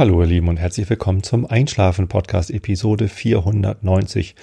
[0.00, 4.34] Hallo ihr Lieben und herzlich willkommen zum Einschlafen Podcast Episode 490.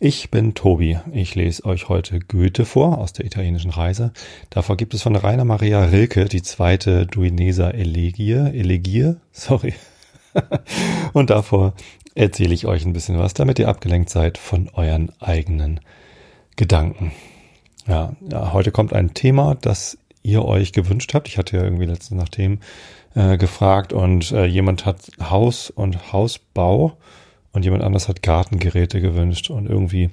[0.00, 0.98] Ich bin Tobi.
[1.12, 4.12] Ich lese euch heute Goethe vor aus der italienischen Reise.
[4.50, 9.74] Davor gibt es von Rainer Maria Rilke die zweite Duineser Elegie, Elegie, sorry.
[11.12, 11.74] und davor
[12.16, 15.78] erzähle ich euch ein bisschen was, damit ihr abgelenkt seid von euren eigenen
[16.56, 17.12] Gedanken.
[17.86, 21.28] Ja, ja heute kommt ein Thema, das ihr euch gewünscht habt.
[21.28, 22.58] Ich hatte ja irgendwie letztens nach Themen
[23.16, 26.98] äh, gefragt und äh, jemand hat Haus und Hausbau
[27.52, 30.10] und jemand anders hat Gartengeräte gewünscht und irgendwie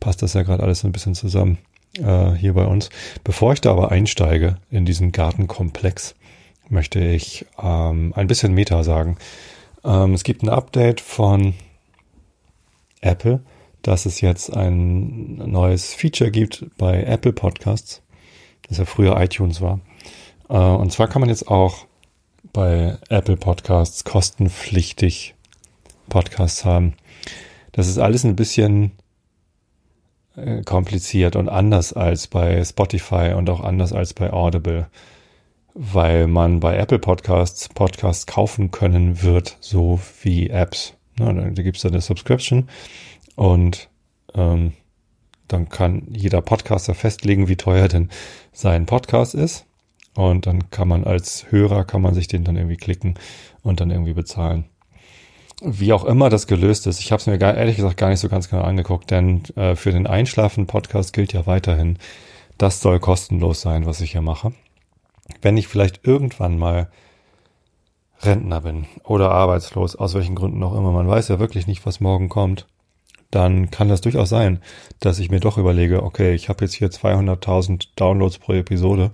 [0.00, 1.58] passt das ja gerade alles ein bisschen zusammen
[1.98, 2.88] äh, hier bei uns.
[3.22, 6.14] Bevor ich da aber einsteige in diesen Gartenkomplex,
[6.70, 9.18] möchte ich ähm, ein bisschen Meta sagen.
[9.84, 11.52] Ähm, es gibt ein Update von
[13.02, 13.40] Apple,
[13.82, 18.00] dass es jetzt ein neues Feature gibt bei Apple Podcasts,
[18.68, 19.80] das ja früher iTunes war.
[20.48, 21.87] Äh, und zwar kann man jetzt auch
[22.52, 25.34] bei Apple Podcasts kostenpflichtig
[26.08, 26.94] Podcasts haben.
[27.72, 28.92] Das ist alles ein bisschen
[30.36, 34.88] äh, kompliziert und anders als bei Spotify und auch anders als bei Audible,
[35.74, 40.94] weil man bei Apple Podcasts Podcasts kaufen können wird, so wie Apps.
[41.16, 42.68] da gibt es eine Subscription
[43.36, 43.88] und
[44.34, 44.72] ähm,
[45.48, 48.10] dann kann jeder Podcaster festlegen, wie teuer denn
[48.52, 49.67] sein Podcast ist.
[50.18, 53.14] Und dann kann man als Hörer, kann man sich den dann irgendwie klicken
[53.62, 54.64] und dann irgendwie bezahlen.
[55.62, 58.18] Wie auch immer das gelöst ist, ich habe es mir gar, ehrlich gesagt gar nicht
[58.18, 61.98] so ganz genau angeguckt, denn äh, für den Einschlafen-Podcast gilt ja weiterhin,
[62.58, 64.52] das soll kostenlos sein, was ich hier mache.
[65.40, 66.90] Wenn ich vielleicht irgendwann mal
[68.20, 72.00] Rentner bin oder arbeitslos, aus welchen Gründen auch immer, man weiß ja wirklich nicht, was
[72.00, 72.66] morgen kommt,
[73.30, 74.62] dann kann das durchaus sein,
[74.98, 79.12] dass ich mir doch überlege, okay, ich habe jetzt hier 200.000 Downloads pro Episode,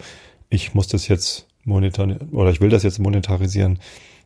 [0.55, 3.79] ich muss das jetzt monetarisieren oder ich will das jetzt monetarisieren.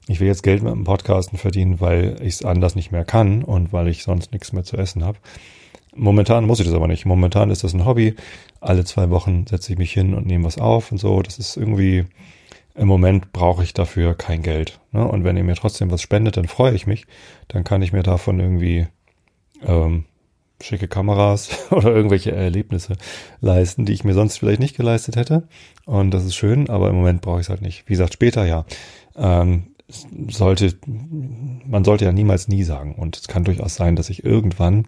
[0.08, 3.42] Ich will jetzt Geld mit dem Podcasten verdienen, weil ich es anders nicht mehr kann
[3.42, 5.18] und weil ich sonst nichts mehr zu essen habe.
[5.94, 7.04] Momentan muss ich das aber nicht.
[7.04, 8.14] Momentan ist das ein Hobby.
[8.60, 11.20] Alle zwei Wochen setze ich mich hin und nehme was auf und so.
[11.22, 12.04] Das ist irgendwie,
[12.74, 14.80] im Moment brauche ich dafür kein Geld.
[14.92, 15.06] Ne?
[15.06, 17.06] Und wenn ihr mir trotzdem was spendet, dann freue ich mich.
[17.48, 18.86] Dann kann ich mir davon irgendwie
[19.62, 20.04] ähm,
[20.62, 22.96] schicke Kameras oder irgendwelche Erlebnisse
[23.40, 25.48] leisten, die ich mir sonst vielleicht nicht geleistet hätte.
[25.86, 27.84] Und das ist schön, aber im Moment brauche ich es halt nicht.
[27.86, 28.64] Wie gesagt, später ja.
[29.16, 29.74] Ähm,
[30.28, 32.94] sollte, man sollte ja niemals nie sagen.
[32.94, 34.86] Und es kann durchaus sein, dass ich irgendwann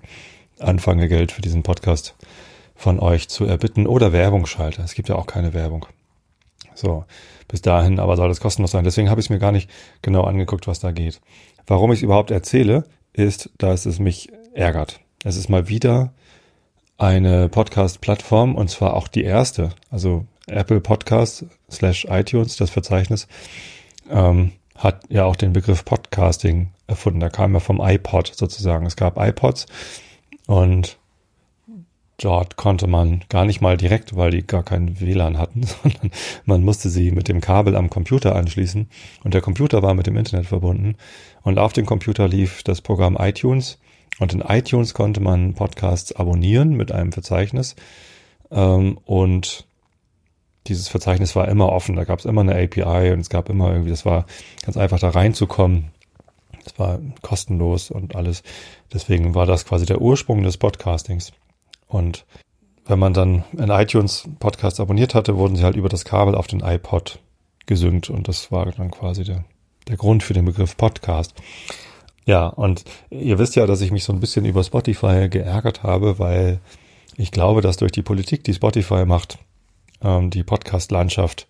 [0.58, 2.14] anfange, Geld für diesen Podcast
[2.74, 4.82] von euch zu erbitten oder Werbung schalte.
[4.82, 5.86] Es gibt ja auch keine Werbung.
[6.74, 7.04] So,
[7.48, 8.84] bis dahin aber soll das kostenlos sein.
[8.84, 9.70] Deswegen habe ich es mir gar nicht
[10.02, 11.20] genau angeguckt, was da geht.
[11.66, 15.00] Warum ich es überhaupt erzähle, ist, dass es mich ärgert.
[15.22, 16.14] Es ist mal wieder
[16.96, 19.74] eine Podcast-Plattform und zwar auch die erste.
[19.90, 23.28] Also Apple Podcast slash iTunes, das Verzeichnis,
[24.10, 27.20] ähm, hat ja auch den Begriff Podcasting erfunden.
[27.20, 28.86] Da kam er vom iPod sozusagen.
[28.86, 29.66] Es gab iPods
[30.46, 30.96] und
[32.16, 36.10] dort konnte man gar nicht mal direkt, weil die gar keinen WLAN hatten, sondern
[36.46, 38.88] man musste sie mit dem Kabel am Computer anschließen
[39.22, 40.96] und der Computer war mit dem Internet verbunden
[41.42, 43.78] und auf dem Computer lief das Programm iTunes
[44.18, 47.76] und in iTunes konnte man Podcasts abonnieren mit einem Verzeichnis.
[48.50, 49.66] Ähm, und
[50.66, 51.96] dieses Verzeichnis war immer offen.
[51.96, 54.26] Da gab es immer eine API und es gab immer irgendwie, das war
[54.64, 55.90] ganz einfach da reinzukommen.
[56.64, 58.42] Es war kostenlos und alles.
[58.92, 61.32] Deswegen war das quasi der Ursprung des Podcastings.
[61.86, 62.26] Und
[62.86, 66.46] wenn man dann in iTunes Podcasts abonniert hatte, wurden sie halt über das Kabel auf
[66.46, 67.20] den iPod
[67.66, 69.44] gesynkt und das war dann quasi der,
[69.88, 71.34] der Grund für den Begriff Podcast.
[72.26, 76.18] Ja, und ihr wisst ja, dass ich mich so ein bisschen über Spotify geärgert habe,
[76.18, 76.60] weil
[77.16, 79.38] ich glaube, dass durch die Politik, die Spotify macht,
[80.02, 81.46] ähm, die Podcast-Landschaft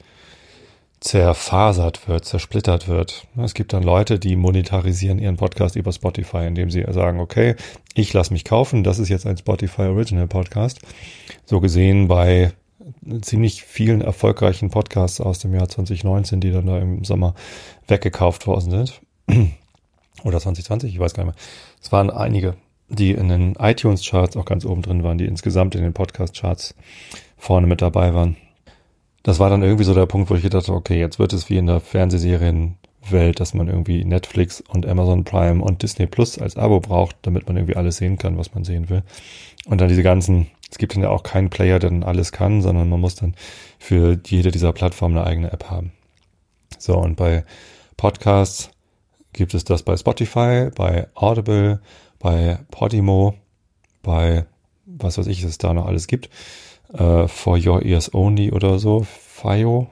[1.01, 3.27] zerfasert wird, zersplittert wird.
[3.39, 7.57] Es gibt dann Leute, die monetarisieren ihren Podcast über Spotify, indem sie sagen, okay,
[7.95, 10.81] ich lasse mich kaufen, das ist jetzt ein Spotify Original Podcast.
[11.47, 12.53] So gesehen bei
[13.23, 17.35] ziemlich vielen erfolgreichen Podcasts aus dem Jahr 2019, die dann da im Sommer
[17.89, 19.01] weggekauft worden sind.
[20.25, 21.45] Oder 2020, ich weiß gar nicht mehr.
[21.83, 22.55] Es waren einige,
[22.89, 26.75] die in den iTunes-Charts auch ganz oben drin waren, die insgesamt in den Podcast-Charts
[27.37, 28.37] vorne mit dabei waren.
[29.23, 31.49] Das war dann irgendwie so der Punkt, wo ich gedacht habe, okay, jetzt wird es
[31.51, 36.57] wie in der Fernsehserienwelt, dass man irgendwie Netflix und Amazon Prime und Disney Plus als
[36.57, 39.03] Abo braucht, damit man irgendwie alles sehen kann, was man sehen will.
[39.67, 42.63] Und dann diese ganzen, es gibt dann ja auch keinen Player, der dann alles kann,
[42.63, 43.35] sondern man muss dann
[43.79, 45.93] für jede dieser Plattformen eine eigene App haben.
[46.79, 47.45] So, und bei
[47.99, 48.71] Podcasts
[49.33, 51.81] gibt es das bei Spotify, bei Audible,
[52.19, 53.35] bei Podimo,
[54.03, 54.47] bei
[54.87, 56.31] was weiß ich, es da noch alles gibt.
[56.93, 59.89] Uh, for Your Ears Only oder so, FIO,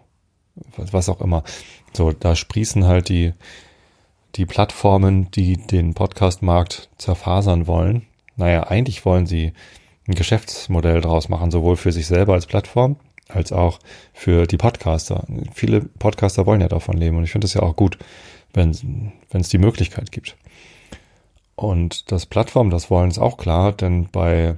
[0.77, 1.45] was auch immer.
[1.93, 3.35] So, da sprießen halt die,
[4.35, 8.07] die Plattformen, die den Podcast-Markt zerfasern wollen.
[8.37, 9.53] Naja, eigentlich wollen sie
[10.09, 12.97] ein Geschäftsmodell draus machen, sowohl für sich selber als Plattform,
[13.29, 13.79] als auch
[14.13, 15.25] für die Podcaster.
[15.55, 17.99] Viele Podcaster wollen ja davon leben und ich finde es ja auch gut,
[18.59, 20.37] wenn es die Möglichkeit gibt.
[21.57, 24.57] Und das Plattform, das wollen ist auch klar, denn bei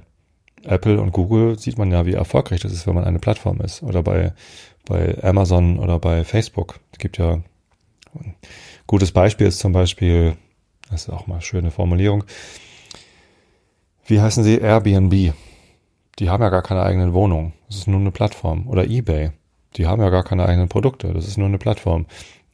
[0.63, 3.81] Apple und Google sieht man ja, wie erfolgreich das ist, wenn man eine Plattform ist.
[3.81, 4.33] Oder bei,
[4.85, 6.79] bei Amazon oder bei Facebook.
[6.91, 7.41] Es gibt ja
[8.13, 8.35] ein
[8.87, 10.35] gutes Beispiel ist zum Beispiel,
[10.89, 12.23] das ist auch mal eine schöne Formulierung.
[14.05, 14.57] Wie heißen sie?
[14.57, 15.33] Airbnb.
[16.19, 17.53] Die haben ja gar keine eigenen Wohnungen.
[17.67, 18.67] Das ist nur eine Plattform.
[18.67, 19.31] Oder eBay.
[19.77, 21.13] Die haben ja gar keine eigenen Produkte.
[21.13, 22.05] Das ist nur eine Plattform.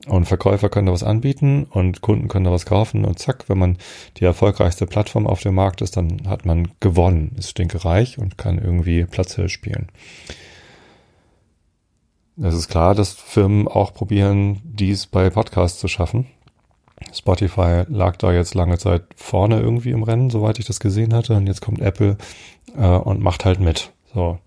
[0.08, 3.58] Und Verkäufer können da was anbieten und Kunden können da was kaufen und zack, wenn
[3.58, 3.78] man
[4.18, 8.58] die erfolgreichste Plattform auf dem Markt ist, dann hat man gewonnen, ist stinkereich und kann
[8.58, 9.88] irgendwie Platzhirsch spielen.
[12.42, 16.28] Es ist klar, dass Firmen auch probieren, dies bei Podcasts zu schaffen.
[17.14, 21.36] Spotify lag da jetzt lange Zeit vorne irgendwie im Rennen, soweit ich das gesehen hatte.
[21.36, 22.18] Und jetzt kommt Apple
[22.78, 23.92] äh, und macht halt mit.
[24.14, 24.40] So.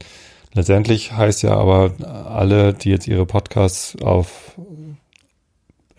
[0.52, 1.92] Letztendlich heißt ja aber,
[2.28, 4.56] alle, die jetzt ihre Podcasts auf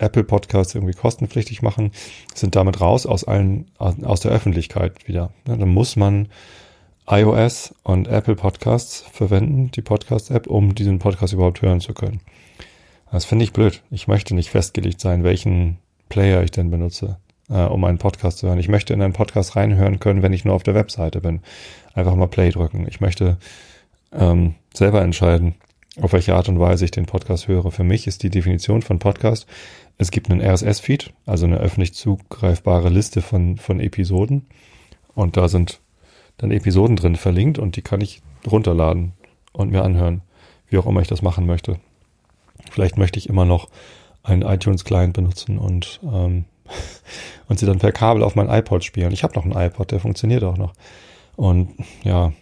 [0.01, 1.92] Apple Podcasts irgendwie kostenpflichtig machen,
[2.33, 5.31] sind damit raus aus allen, aus der Öffentlichkeit wieder.
[5.45, 6.27] Dann muss man
[7.07, 12.21] iOS und Apple Podcasts verwenden, die Podcast-App, um diesen Podcast überhaupt hören zu können.
[13.12, 13.81] Das finde ich blöd.
[13.92, 15.77] Ich möchte nicht festgelegt sein, welchen
[16.07, 17.18] Player ich denn benutze,
[17.50, 18.59] äh, um einen Podcast zu hören.
[18.59, 21.42] Ich möchte in einen Podcast reinhören können, wenn ich nur auf der Webseite bin.
[21.94, 22.88] Einfach mal Play drücken.
[22.88, 23.38] Ich möchte
[24.13, 25.56] ähm, selber entscheiden,
[26.00, 27.71] auf welche Art und Weise ich den Podcast höre.
[27.71, 29.45] Für mich ist die Definition von Podcast,
[30.01, 34.48] es gibt einen RSS-Feed, also eine öffentlich zugreifbare Liste von, von Episoden.
[35.13, 35.80] Und da sind
[36.38, 39.13] dann Episoden drin verlinkt und die kann ich runterladen
[39.53, 40.21] und mir anhören,
[40.69, 41.80] wie auch immer ich das machen möchte.
[42.71, 43.69] Vielleicht möchte ich immer noch
[44.24, 46.45] einen iTunes-Client benutzen und, ähm,
[47.48, 49.12] und sie dann per Kabel auf mein iPod spielen.
[49.12, 50.74] Ich habe noch einen iPod, der funktioniert auch noch.
[51.36, 52.33] Und ja,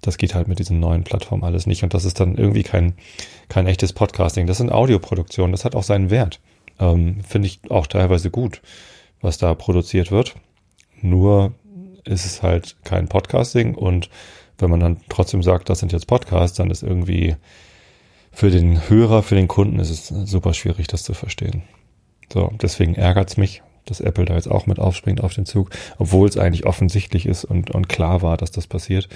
[0.00, 1.84] das geht halt mit diesen neuen Plattformen alles nicht.
[1.84, 2.94] Und das ist dann irgendwie kein,
[3.48, 4.48] kein echtes Podcasting.
[4.48, 6.40] Das sind Audioproduktionen, das hat auch seinen Wert.
[6.78, 8.62] Ähm, Finde ich auch teilweise gut,
[9.20, 10.34] was da produziert wird.
[11.00, 11.54] Nur
[12.04, 14.10] ist es halt kein Podcasting und
[14.58, 17.36] wenn man dann trotzdem sagt, das sind jetzt Podcasts, dann ist irgendwie
[18.32, 21.62] für den Hörer, für den Kunden ist es super schwierig, das zu verstehen.
[22.32, 25.70] So, deswegen ärgert es mich, dass Apple da jetzt auch mit aufspringt auf den Zug,
[25.98, 29.08] obwohl es eigentlich offensichtlich ist und, und klar war, dass das passiert.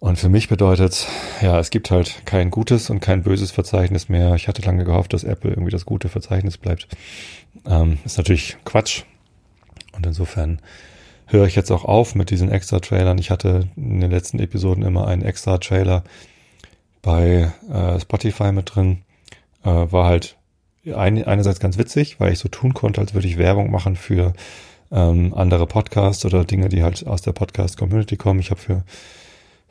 [0.00, 1.06] Und für mich bedeutet,
[1.42, 4.34] ja, es gibt halt kein gutes und kein böses Verzeichnis mehr.
[4.34, 6.88] Ich hatte lange gehofft, dass Apple irgendwie das gute Verzeichnis bleibt.
[7.66, 9.02] Ähm, ist natürlich Quatsch.
[9.92, 10.60] Und insofern
[11.26, 13.18] höre ich jetzt auch auf mit diesen Extra-Trailern.
[13.18, 16.02] Ich hatte in den letzten Episoden immer einen Extra-Trailer
[17.02, 19.02] bei äh, Spotify mit drin.
[19.64, 20.38] Äh, war halt
[20.86, 24.32] ein, einerseits ganz witzig, weil ich so tun konnte, als würde ich Werbung machen für
[24.90, 28.40] ähm, andere Podcasts oder Dinge, die halt aus der Podcast-Community kommen.
[28.40, 28.82] Ich habe für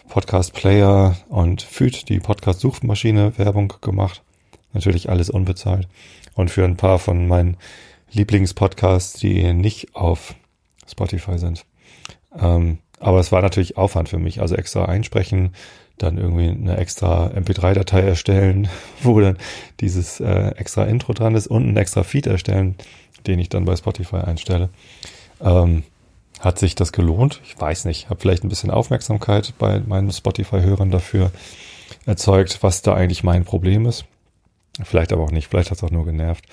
[0.10, 4.24] Podcast Player und Feed, die Podcast Suchmaschine Werbung gemacht.
[4.74, 5.88] Natürlich alles unbezahlt.
[6.34, 7.58] Und für ein paar von meinen
[8.12, 10.34] Lieblingspodcasts, die nicht auf
[10.88, 11.64] Spotify sind.
[12.38, 14.42] Ähm, aber es war natürlich Aufwand für mich.
[14.42, 15.54] Also extra einsprechen,
[16.00, 18.68] dann irgendwie eine extra MP3-Datei erstellen,
[19.04, 19.38] wo dann
[19.80, 22.76] dieses äh, extra Intro dran ist und ein extra Feed erstellen,
[23.28, 24.70] den ich dann bei Spotify einstelle.
[25.40, 25.84] Ähm,
[26.40, 27.42] hat sich das gelohnt?
[27.44, 28.10] Ich weiß nicht.
[28.10, 31.32] Habe vielleicht ein bisschen Aufmerksamkeit bei meinen Spotify-Hörern dafür
[32.06, 34.06] erzeugt, was da eigentlich mein Problem ist.
[34.84, 35.48] Vielleicht aber auch nicht.
[35.48, 36.46] Vielleicht hat es auch nur genervt.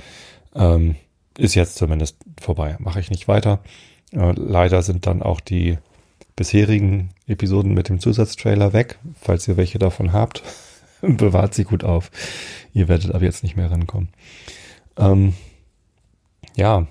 [0.54, 0.96] Ähm,
[1.38, 2.76] ist jetzt zumindest vorbei.
[2.78, 3.60] Mache ich nicht weiter.
[4.12, 5.78] Äh, leider sind dann auch die
[6.34, 8.98] bisherigen Episoden mit dem Zusatztrailer weg.
[9.20, 10.42] Falls ihr welche davon habt,
[11.00, 12.10] bewahrt sie gut auf.
[12.72, 14.08] Ihr werdet ab jetzt nicht mehr rankommen.
[14.98, 15.34] Ähm,
[16.56, 16.86] ja,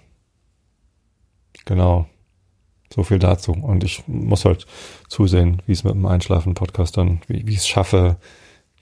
[1.66, 2.08] genau.
[2.94, 3.52] So viel dazu.
[3.52, 4.66] Und ich muss halt
[5.10, 8.18] zusehen, wie es mit dem Einschlafen-Podcast dann, wie, wie ich es schaffe,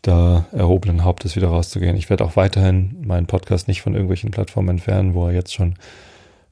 [0.01, 1.95] da erhobenen Hauptes wieder rauszugehen.
[1.95, 5.75] Ich werde auch weiterhin meinen Podcast nicht von irgendwelchen Plattformen entfernen, wo er jetzt schon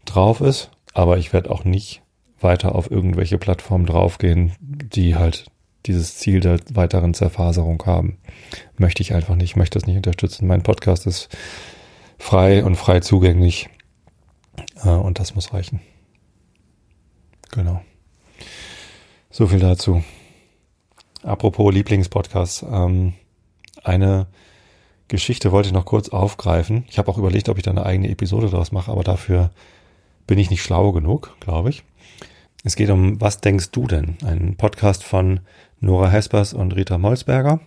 [0.05, 0.71] drauf ist.
[0.93, 2.01] Aber ich werde auch nicht
[2.39, 5.45] weiter auf irgendwelche Plattformen draufgehen, die halt
[5.85, 8.17] dieses Ziel der weiteren Zerfaserung haben.
[8.77, 10.47] Möchte ich einfach nicht, möchte das nicht unterstützen.
[10.47, 11.29] Mein Podcast ist
[12.17, 13.69] frei und frei zugänglich.
[14.83, 15.81] Äh, und das muss reichen.
[17.51, 17.81] Genau.
[19.29, 20.03] So viel dazu.
[21.23, 22.63] Apropos Lieblingspodcast.
[22.63, 23.13] Ähm,
[23.83, 24.27] eine
[25.07, 26.85] Geschichte wollte ich noch kurz aufgreifen.
[26.89, 29.51] Ich habe auch überlegt, ob ich da eine eigene Episode draus mache, aber dafür
[30.25, 31.83] bin ich nicht schlau genug, glaube ich.
[32.63, 34.17] Es geht um Was denkst du denn?
[34.23, 35.41] Ein Podcast von
[35.79, 37.59] Nora Hespers und Rita Molsberger.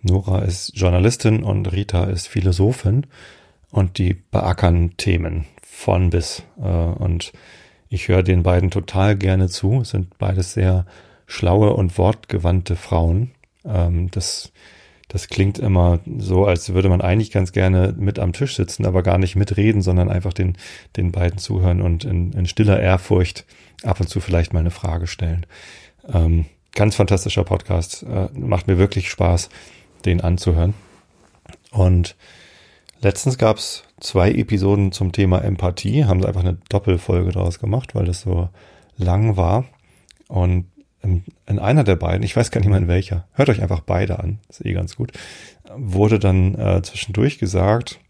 [0.00, 3.06] Nora ist Journalistin und Rita ist Philosophin
[3.70, 6.42] und die beackern Themen von bis.
[6.58, 7.32] Äh, und
[7.92, 9.82] ich höre den beiden total gerne zu.
[9.82, 10.86] Es sind beides sehr
[11.26, 13.32] schlaue und wortgewandte Frauen.
[13.66, 14.50] Ähm, das,
[15.08, 19.02] das klingt immer so, als würde man eigentlich ganz gerne mit am Tisch sitzen, aber
[19.02, 20.56] gar nicht mitreden, sondern einfach den,
[20.96, 23.44] den beiden zuhören und in, in stiller Ehrfurcht
[23.82, 25.44] ab und zu vielleicht mal eine Frage stellen.
[26.10, 28.04] Ähm, ganz fantastischer Podcast.
[28.04, 29.50] Äh, macht mir wirklich Spaß,
[30.06, 30.72] den anzuhören.
[31.70, 32.16] Und
[33.02, 37.94] letztens gab es zwei Episoden zum Thema Empathie, haben sie einfach eine Doppelfolge daraus gemacht,
[37.94, 38.48] weil das so
[38.96, 39.64] lang war.
[40.28, 40.66] Und
[41.02, 43.80] in, in einer der beiden, ich weiß gar nicht mehr in welcher, hört euch einfach
[43.80, 45.12] beide an, ist eh ganz gut,
[45.76, 48.00] wurde dann äh, zwischendurch gesagt,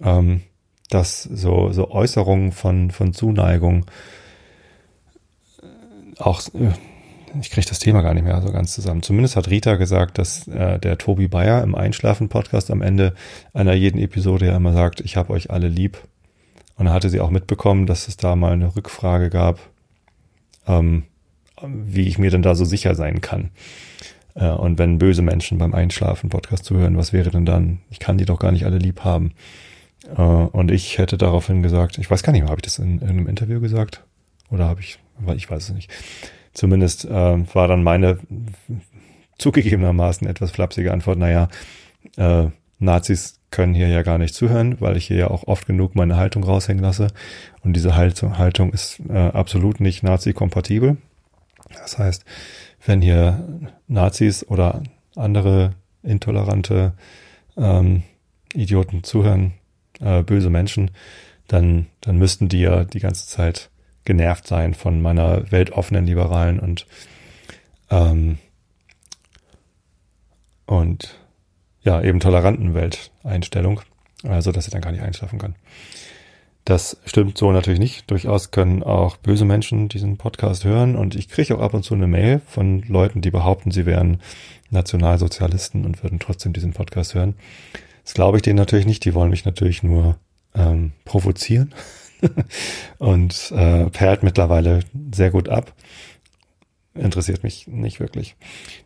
[0.00, 0.42] ähm,
[0.88, 3.86] dass so, so Äußerungen von, von Zuneigung
[6.18, 6.72] auch äh,
[7.40, 9.02] ich kriege das Thema gar nicht mehr so ganz zusammen.
[9.02, 13.14] Zumindest hat Rita gesagt, dass äh, der Tobi Bayer im Einschlafen-Podcast am Ende
[13.52, 15.98] einer jeden Episode ja immer sagt, ich habe euch alle lieb.
[16.76, 19.58] Und da hatte sie auch mitbekommen, dass es da mal eine Rückfrage gab,
[20.66, 21.04] ähm,
[21.62, 23.50] wie ich mir denn da so sicher sein kann.
[24.34, 27.80] Äh, und wenn böse Menschen beim Einschlafen-Podcast zuhören, was wäre denn dann?
[27.90, 29.32] Ich kann die doch gar nicht alle lieb haben.
[30.16, 33.00] Äh, und ich hätte daraufhin gesagt, ich weiß gar nicht mehr, habe ich das in,
[33.00, 34.04] in einem Interview gesagt?
[34.50, 34.98] Oder habe ich,
[35.36, 35.90] ich weiß es nicht
[36.58, 38.18] Zumindest äh, war dann meine
[39.38, 41.48] zugegebenermaßen etwas flapsige Antwort, naja,
[42.16, 42.46] äh,
[42.80, 46.16] Nazis können hier ja gar nicht zuhören, weil ich hier ja auch oft genug meine
[46.16, 47.12] Haltung raushängen lasse.
[47.62, 50.96] Und diese Haltung, Haltung ist äh, absolut nicht Nazi-kompatibel.
[51.74, 52.24] Das heißt,
[52.84, 53.46] wenn hier
[53.86, 54.82] Nazis oder
[55.14, 56.94] andere intolerante
[57.56, 58.02] ähm,
[58.52, 59.52] Idioten zuhören,
[60.00, 60.90] äh, böse Menschen,
[61.46, 63.70] dann, dann müssten die ja die ganze Zeit
[64.08, 66.86] genervt sein von meiner weltoffenen liberalen und
[67.90, 68.38] ähm,
[70.64, 71.14] und
[71.82, 73.82] ja, eben toleranten Welteinstellung,
[74.22, 75.54] also dass ich dann gar nicht einschlafen kann.
[76.64, 78.10] Das stimmt so natürlich nicht.
[78.10, 81.94] Durchaus können auch böse Menschen diesen Podcast hören und ich kriege auch ab und zu
[81.94, 84.20] eine Mail von Leuten, die behaupten, sie wären
[84.70, 87.34] Nationalsozialisten und würden trotzdem diesen Podcast hören.
[88.04, 89.04] Das glaube ich denen natürlich nicht.
[89.04, 90.16] Die wollen mich natürlich nur
[90.54, 91.74] ähm, provozieren
[92.98, 94.80] und äh, perlt mittlerweile
[95.14, 95.72] sehr gut ab.
[96.94, 98.36] Interessiert mich nicht wirklich.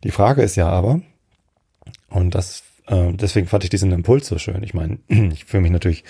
[0.04, 1.00] Die Frage ist ja aber,
[2.08, 4.62] und das äh, deswegen fand ich diesen Impuls so schön.
[4.62, 6.04] Ich meine, ich fühle mich natürlich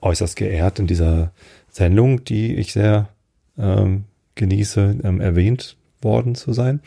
[0.00, 1.32] äußerst geehrt in dieser
[1.70, 3.08] Sendung, die ich sehr
[3.58, 4.04] ähm,
[4.34, 6.80] genieße, ähm, erwähnt worden zu sein.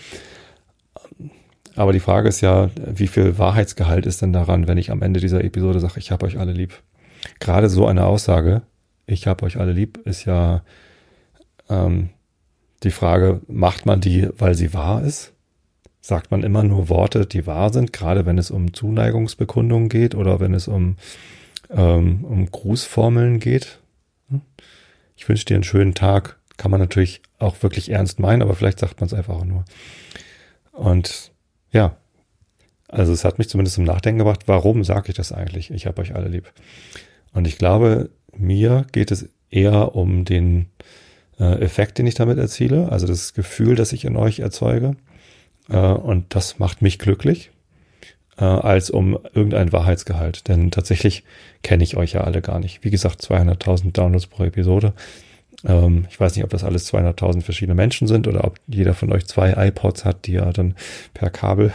[1.76, 5.20] Aber die Frage ist ja, wie viel Wahrheitsgehalt ist denn daran, wenn ich am Ende
[5.20, 6.82] dieser Episode sage, ich habe euch alle lieb?
[7.40, 8.62] Gerade so eine Aussage
[9.12, 10.64] ich habe euch alle lieb, ist ja
[11.70, 12.10] ähm,
[12.84, 15.34] die Frage, macht man die, weil sie wahr ist?
[16.00, 20.40] Sagt man immer nur Worte, die wahr sind, gerade wenn es um Zuneigungsbekundungen geht oder
[20.40, 20.96] wenn es um,
[21.70, 23.80] ähm, um Grußformeln geht?
[24.30, 24.42] Hm?
[25.16, 26.40] Ich wünsche dir einen schönen Tag.
[26.58, 29.66] Kann man natürlich auch wirklich ernst meinen, aber vielleicht sagt man es einfach auch nur.
[30.72, 31.32] Und
[31.72, 31.98] ja,
[32.88, 35.72] also es hat mich zumindest zum Nachdenken gebracht, warum sage ich das eigentlich?
[35.72, 36.52] Ich habe euch alle lieb.
[37.34, 40.68] Und ich glaube, mir geht es eher um den
[41.40, 44.96] äh, Effekt, den ich damit erziele, also das Gefühl, das ich in euch erzeuge.
[45.70, 47.52] Äh, und das macht mich glücklich,
[48.38, 50.48] äh, als um irgendein Wahrheitsgehalt.
[50.48, 51.24] Denn tatsächlich
[51.64, 52.84] kenne ich euch ja alle gar nicht.
[52.84, 54.94] Wie gesagt, 200.000 Downloads pro Episode.
[55.66, 59.12] Ähm, ich weiß nicht, ob das alles 200.000 verschiedene Menschen sind oder ob jeder von
[59.12, 60.76] euch zwei iPods hat, die er dann
[61.14, 61.72] per Kabel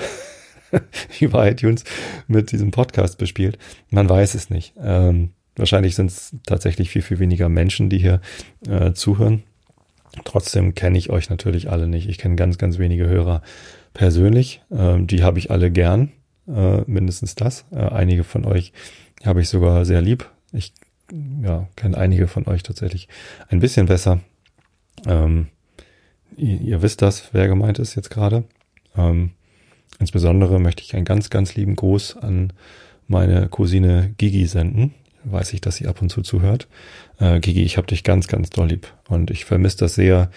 [1.20, 1.84] über iTunes
[2.26, 3.58] mit diesem Podcast bespielt.
[3.90, 4.74] Man weiß es nicht.
[4.82, 8.20] Ähm, Wahrscheinlich sind es tatsächlich viel, viel weniger Menschen, die hier
[8.68, 9.42] äh, zuhören.
[10.24, 12.08] Trotzdem kenne ich euch natürlich alle nicht.
[12.08, 13.42] Ich kenne ganz, ganz wenige Hörer
[13.94, 14.62] persönlich.
[14.70, 16.12] Ähm, die habe ich alle gern,
[16.46, 17.64] äh, mindestens das.
[17.70, 18.72] Äh, einige von euch
[19.24, 20.30] habe ich sogar sehr lieb.
[20.52, 20.72] Ich
[21.42, 23.08] ja, kenne einige von euch tatsächlich
[23.48, 24.20] ein bisschen besser.
[25.06, 25.48] Ähm,
[26.36, 28.44] ihr, ihr, wisst das, wer gemeint ist jetzt gerade.
[28.96, 29.30] Ähm,
[29.98, 32.52] insbesondere möchte ich einen ganz, ganz lieben Gruß an
[33.08, 34.94] meine Cousine Gigi senden
[35.30, 36.68] weiß ich, dass sie ab und zu zuhört.
[37.18, 38.92] Äh, Gigi, ich hab dich ganz, ganz doll lieb.
[39.08, 40.30] Und ich vermisse das sehr,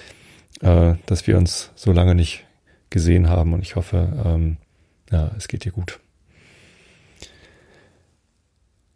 [0.61, 2.45] äh, dass wir uns so lange nicht
[2.89, 3.53] gesehen haben.
[3.53, 4.57] Und ich hoffe, ähm,
[5.11, 5.99] ja, es geht dir gut.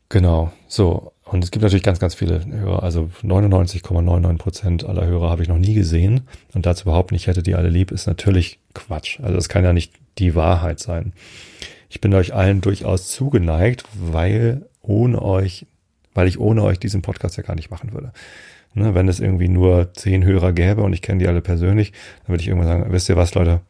[0.09, 1.11] Genau, so.
[1.23, 2.83] Und es gibt natürlich ganz, ganz viele Hörer.
[2.83, 6.27] Also 99,99 Prozent aller Hörer habe ich noch nie gesehen.
[6.53, 9.19] Und dazu überhaupt nicht hätte die alle lieb, ist natürlich Quatsch.
[9.21, 11.13] Also das kann ja nicht die Wahrheit sein.
[11.89, 15.65] Ich bin euch allen durchaus zugeneigt, weil ohne euch
[16.13, 18.11] weil ich ohne euch diesen Podcast ja gar nicht machen würde.
[18.75, 21.91] Ne, wenn es irgendwie nur zehn Hörer gäbe und ich kenne die alle persönlich,
[22.21, 23.61] dann würde ich irgendwann sagen, wisst ihr was, Leute,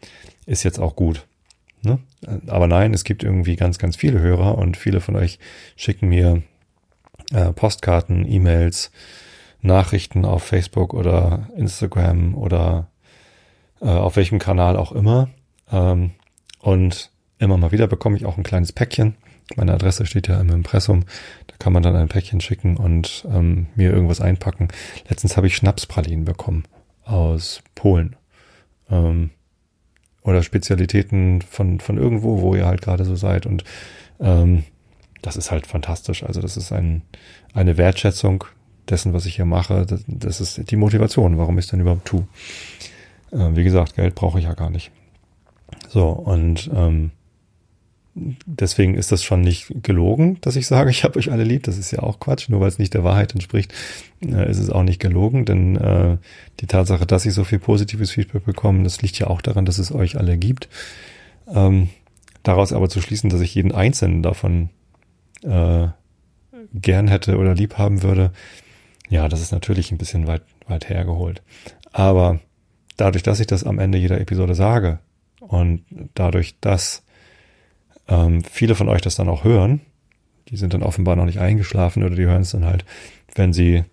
[0.46, 1.26] ist jetzt auch gut.
[1.82, 2.00] Ne?
[2.48, 5.40] Aber nein, es gibt irgendwie ganz, ganz viele Hörer und viele von euch
[5.76, 6.42] schicken mir
[7.34, 8.92] äh, Postkarten, E-Mails,
[9.62, 12.88] Nachrichten auf Facebook oder Instagram oder
[13.82, 15.30] äh, auf welchem Kanal auch immer.
[15.72, 16.12] Ähm,
[16.60, 19.16] und immer mal wieder bekomme ich auch ein kleines Päckchen.
[19.56, 21.06] Meine Adresse steht ja im Impressum.
[21.48, 24.70] Da kann man dann ein Päckchen schicken und ähm, mir irgendwas einpacken.
[25.10, 26.64] Letztens habe ich Schnapspralinen bekommen
[27.04, 28.16] aus Polen.
[28.90, 29.32] Ähm,
[30.24, 33.46] oder Spezialitäten von, von irgendwo, wo ihr halt gerade so seid.
[33.46, 33.64] Und
[34.20, 34.64] ähm,
[35.22, 36.24] das ist halt fantastisch.
[36.24, 37.02] Also das ist ein,
[37.54, 38.46] eine Wertschätzung
[38.90, 39.86] dessen, was ich hier mache.
[39.86, 42.28] Das, das ist die Motivation, warum ich es denn überhaupt tue.
[43.32, 44.92] Äh, wie gesagt, Geld brauche ich ja gar nicht.
[45.90, 47.12] So, und ähm,
[48.16, 51.64] deswegen ist das schon nicht gelogen, dass ich sage, ich habe euch alle lieb.
[51.64, 52.50] Das ist ja auch Quatsch.
[52.50, 53.74] Nur weil es nicht der Wahrheit entspricht,
[54.24, 55.46] äh, ist es auch nicht gelogen.
[55.46, 56.18] Denn äh,
[56.60, 59.80] die Tatsache, dass ich so viel positives Feedback bekomme, das liegt ja auch daran, dass
[59.80, 60.70] es euch alle gibt.
[61.48, 61.90] Ähm,
[62.44, 64.70] daraus aber zu schließen, dass ich jeden einzelnen davon
[65.44, 65.88] äh,
[66.74, 68.32] gern hätte oder lieb haben würde,
[69.10, 71.42] ja, das ist natürlich ein bisschen weit, weit hergeholt.
[71.92, 72.40] Aber
[72.98, 75.00] dadurch, dass ich das am Ende jeder Episode sage
[75.40, 75.84] und
[76.16, 77.04] dadurch, dass
[78.08, 79.82] ähm, viele von euch das dann auch hören,
[80.50, 82.86] die sind dann offenbar noch nicht eingeschlafen oder die hören es dann halt,
[83.36, 83.84] wenn sie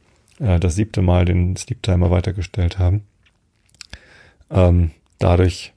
[0.41, 3.03] äh, das siebte Mal den Sleep Timer weitergestellt haben.
[4.51, 5.73] Ähm, dadurch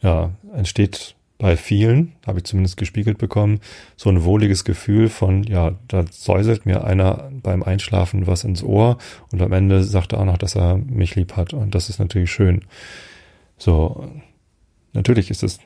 [0.00, 3.60] ja, entsteht bei vielen, habe ich zumindest gespiegelt bekommen,
[3.96, 8.98] so ein wohliges Gefühl von, ja, da säuselt mir einer beim Einschlafen was ins Ohr
[9.32, 11.98] und am Ende sagt er auch noch, dass er mich lieb hat und das ist
[11.98, 12.62] natürlich schön.
[13.56, 14.06] So,
[14.92, 15.60] natürlich ist es,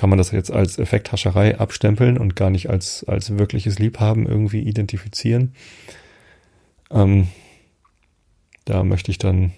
[0.00, 4.62] kann man das jetzt als Effekthascherei abstempeln und gar nicht als, als wirkliches Liebhaben irgendwie
[4.62, 5.52] identifizieren.
[6.90, 7.28] Ähm,
[8.64, 9.52] da möchte ich dann,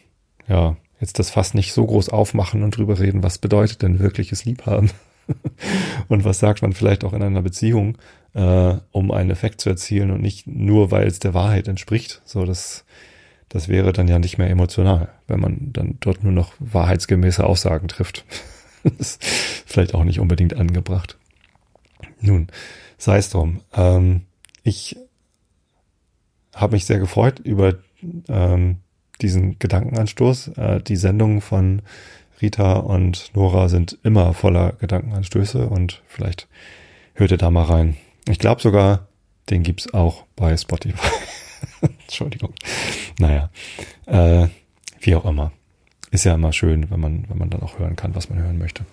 [0.48, 4.44] ja, jetzt das fast nicht so groß aufmachen und drüber reden, was bedeutet denn wirkliches
[4.44, 4.90] Liebhaben?
[6.08, 7.96] und was sagt man vielleicht auch in einer Beziehung,
[8.34, 12.20] äh, um einen Effekt zu erzielen und nicht nur, weil es der Wahrheit entspricht.
[12.24, 12.84] So, das,
[13.48, 17.86] das wäre dann ja nicht mehr emotional, wenn man dann dort nur noch wahrheitsgemäße Aussagen
[17.86, 18.24] trifft.
[18.98, 19.22] ist
[19.66, 21.18] vielleicht auch nicht unbedingt angebracht.
[22.20, 22.48] Nun,
[22.98, 23.60] sei es drum.
[23.74, 24.22] Ähm,
[24.62, 24.96] ich
[26.54, 27.74] habe mich sehr gefreut über
[28.28, 28.78] ähm,
[29.20, 30.48] diesen Gedankenanstoß.
[30.56, 31.82] Äh, die Sendung von
[32.40, 36.48] Rita und Nora sind immer voller Gedankenanstöße und vielleicht
[37.14, 37.96] hört ihr da mal rein.
[38.28, 39.08] Ich glaube sogar,
[39.50, 41.08] den gibt's auch bei Spotify.
[41.80, 42.54] Entschuldigung.
[43.18, 43.50] Naja,
[44.06, 44.48] äh,
[45.00, 45.52] wie auch immer.
[46.12, 48.58] Ist ja immer schön, wenn man, wenn man dann auch hören kann, was man hören
[48.58, 48.84] möchte.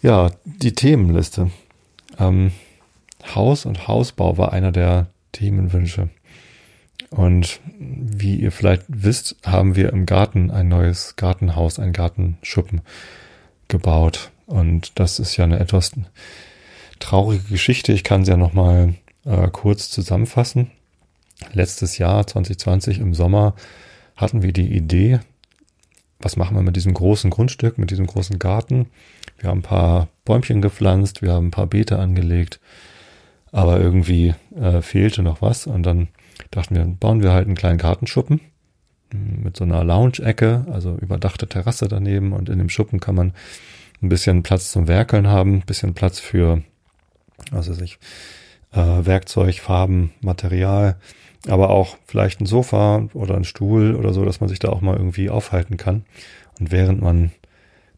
[0.00, 1.50] Ja, die Themenliste.
[2.20, 2.52] Ähm,
[3.34, 6.08] Haus und Hausbau war einer der Themenwünsche.
[7.10, 12.82] Und wie ihr vielleicht wisst, haben wir im Garten ein neues Gartenhaus, ein Gartenschuppen
[13.66, 14.30] gebaut.
[14.46, 15.90] Und das ist ja eine etwas
[17.00, 17.92] traurige Geschichte.
[17.92, 18.94] Ich kann sie ja nochmal
[19.24, 20.70] äh, kurz zusammenfassen.
[21.52, 23.54] Letztes Jahr, 2020 im Sommer,
[24.16, 25.20] hatten wir die Idee,
[26.18, 28.86] was machen wir mit diesem großen Grundstück, mit diesem großen Garten?
[29.38, 32.58] Wir haben ein paar Bäumchen gepflanzt, wir haben ein paar Beete angelegt,
[33.52, 35.66] aber irgendwie äh, fehlte noch was.
[35.66, 36.08] Und dann
[36.50, 38.40] dachten wir, bauen wir halt einen kleinen Gartenschuppen
[39.12, 43.32] mit so einer Lounge-Ecke, also überdachte Terrasse daneben und in dem Schuppen kann man
[44.02, 46.62] ein bisschen Platz zum Werkeln haben, ein bisschen Platz für,
[47.50, 47.98] was weiß ich,
[48.72, 50.96] äh, Werkzeug, Farben, Material,
[51.46, 54.80] aber auch vielleicht ein Sofa oder ein Stuhl oder so, dass man sich da auch
[54.80, 56.04] mal irgendwie aufhalten kann.
[56.58, 57.30] Und während man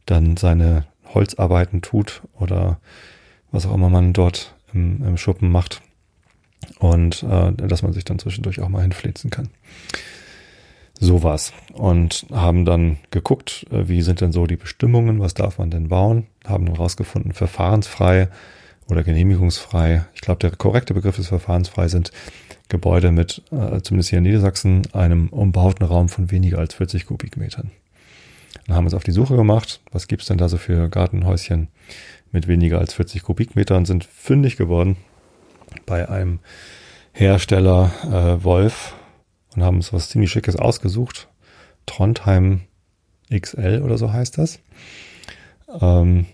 [0.07, 2.81] dann seine Holzarbeiten tut oder
[3.50, 5.83] was auch immer man dort im, im Schuppen macht,
[6.79, 9.48] und äh, dass man sich dann zwischendurch auch mal hinflitzen kann.
[10.98, 11.53] So was.
[11.72, 15.88] Und haben dann geguckt, äh, wie sind denn so die Bestimmungen, was darf man denn
[15.88, 18.29] bauen, haben dann rausgefunden, verfahrensfrei
[18.90, 20.05] oder genehmigungsfrei.
[20.14, 22.11] Ich glaube, der korrekte Begriff ist verfahrensfrei sind
[22.68, 27.70] Gebäude mit, äh, zumindest hier in Niedersachsen, einem umbauten Raum von weniger als 40 Kubikmetern.
[28.66, 31.68] Dann haben wir uns auf die Suche gemacht, was gibt's denn da so für Gartenhäuschen
[32.33, 34.96] mit weniger als 40 Kubikmetern, sind fündig geworden
[35.87, 36.38] bei einem
[37.12, 38.94] Hersteller äh, Wolf
[39.55, 41.29] und haben uns was ziemlich Schickes ausgesucht.
[41.87, 42.62] Trondheim
[43.37, 44.61] XL oder so heißt das.
[45.81, 46.26] Ähm,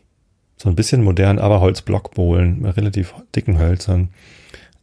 [0.56, 4.08] so ein bisschen modern, aber Holzblockbohlen relativ dicken Hölzern.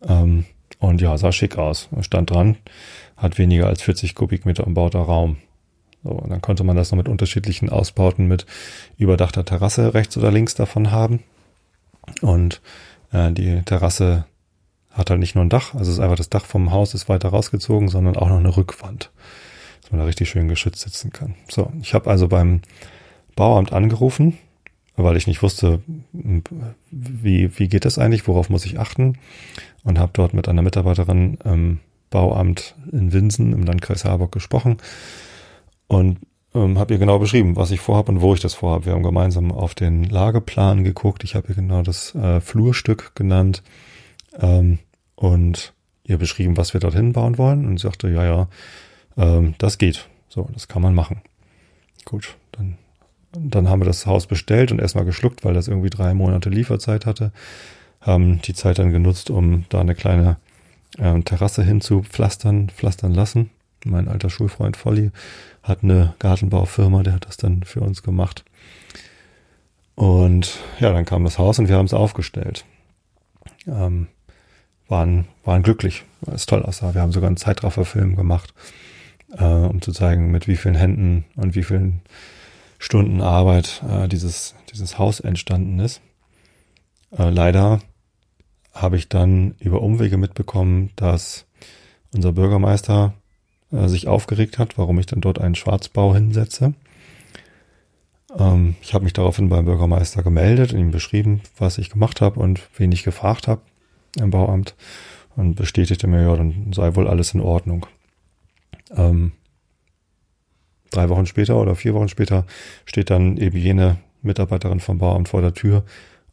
[0.07, 0.45] Ähm,
[0.79, 1.89] und ja, sah schick aus.
[2.01, 2.57] Stand dran,
[3.17, 5.37] hat weniger als 40 Kubikmeter umbauter Raum.
[6.03, 8.45] So, und dann konnte man das noch mit unterschiedlichen Ausbauten mit
[8.97, 11.23] überdachter Terrasse rechts oder links davon haben.
[12.21, 12.61] Und
[13.11, 14.25] äh, die Terrasse
[14.91, 17.29] hat halt nicht nur ein Dach, also ist einfach das Dach vom Haus ist weiter
[17.29, 19.09] rausgezogen, sondern auch noch eine Rückwand,
[19.81, 21.35] dass man da richtig schön geschützt sitzen kann.
[21.49, 22.61] So, ich habe also beim
[23.35, 24.37] Bauamt angerufen
[24.95, 25.81] weil ich nicht wusste,
[26.91, 29.17] wie, wie geht das eigentlich, worauf muss ich achten
[29.83, 31.79] und habe dort mit einer Mitarbeiterin im
[32.09, 34.77] Bauamt in Winsen im Landkreis Harburg gesprochen
[35.87, 36.19] und
[36.53, 38.85] ähm, habe ihr genau beschrieben, was ich vorhabe und wo ich das vorhabe.
[38.85, 41.23] Wir haben gemeinsam auf den Lageplan geguckt.
[41.23, 43.63] Ich habe ihr genau das äh, Flurstück genannt
[44.39, 44.77] ähm,
[45.15, 48.47] und ihr beschrieben, was wir dorthin bauen wollen und sagte, ja, ja,
[49.17, 50.07] ähm, das geht.
[50.29, 51.21] So, das kann man machen.
[52.05, 52.35] Gut,
[53.33, 57.05] dann, haben wir das Haus bestellt und erstmal geschluckt, weil das irgendwie drei Monate Lieferzeit
[57.05, 57.31] hatte.
[58.01, 60.37] Haben die Zeit dann genutzt, um da eine kleine
[60.97, 63.49] äh, Terrasse hinzupflastern, pflastern lassen.
[63.85, 65.11] Mein alter Schulfreund Volli
[65.61, 68.45] hat eine Gartenbaufirma, der hat das dann für uns gemacht.
[69.95, 72.65] Und ja, dann kam das Haus und wir haben es aufgestellt.
[73.67, 74.07] Ähm,
[74.87, 76.93] waren, waren glücklich, weil es toll aussah.
[76.93, 78.53] Wir haben sogar einen Zeitrafferfilm gemacht,
[79.37, 82.01] äh, um zu zeigen, mit wie vielen Händen und wie vielen
[82.83, 86.01] Stunden Arbeit äh, dieses, dieses Haus entstanden ist.
[87.17, 87.79] Äh, leider
[88.73, 91.45] habe ich dann über Umwege mitbekommen, dass
[92.13, 93.13] unser Bürgermeister
[93.71, 96.73] äh, sich aufgeregt hat, warum ich dann dort einen Schwarzbau hinsetze.
[98.37, 102.37] Ähm, ich habe mich daraufhin beim Bürgermeister gemeldet und ihm beschrieben, was ich gemacht habe
[102.41, 103.61] und wen ich gefragt habe
[104.19, 104.75] im Bauamt
[105.37, 107.85] und bestätigte mir, ja, dann sei wohl alles in Ordnung.
[108.93, 109.31] Ähm,
[110.95, 112.45] drei Wochen später oder vier Wochen später
[112.85, 115.83] steht dann eben jene Mitarbeiterin vom Bauamt vor der Tür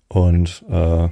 [0.09, 1.09] und äh,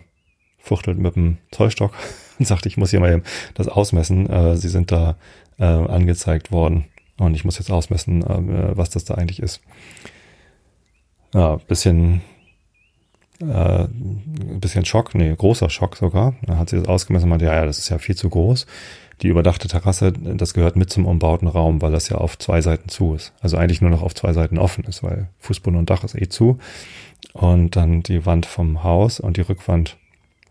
[0.59, 1.93] fuchtelt mit dem Zollstock
[2.39, 3.23] und sagt, ich muss hier mal eben
[3.55, 4.29] das ausmessen.
[4.29, 5.17] Äh, sie sind da
[5.59, 6.87] äh, angezeigt worden
[7.19, 9.61] und ich muss jetzt ausmessen, äh, was das da eigentlich ist.
[11.35, 12.23] Ja, bisschen
[13.41, 13.45] äh,
[13.85, 16.35] ein bisschen Schock, nee, großer Schock sogar.
[16.43, 18.67] Da hat sie das ausgemessen und meinte, ja, ja, das ist ja viel zu groß.
[19.23, 22.89] Die überdachte Terrasse, das gehört mit zum umbauten Raum, weil das ja auf zwei Seiten
[22.89, 23.33] zu ist.
[23.41, 26.29] Also eigentlich nur noch auf zwei Seiten offen ist, weil Fußboden und Dach ist eh
[26.29, 26.59] zu.
[27.33, 29.97] Und dann die Wand vom Haus und die Rückwand,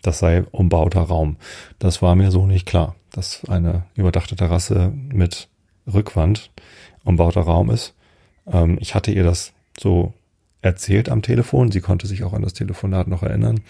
[0.01, 1.37] das sei umbauter Raum.
[1.79, 5.47] Das war mir so nicht klar, dass eine überdachte Terrasse mit
[5.91, 6.51] Rückwand
[7.05, 7.93] umbauter Raum ist.
[8.51, 10.13] Ähm, ich hatte ihr das so
[10.61, 11.71] erzählt am Telefon.
[11.71, 13.61] Sie konnte sich auch an das Telefonat noch erinnern.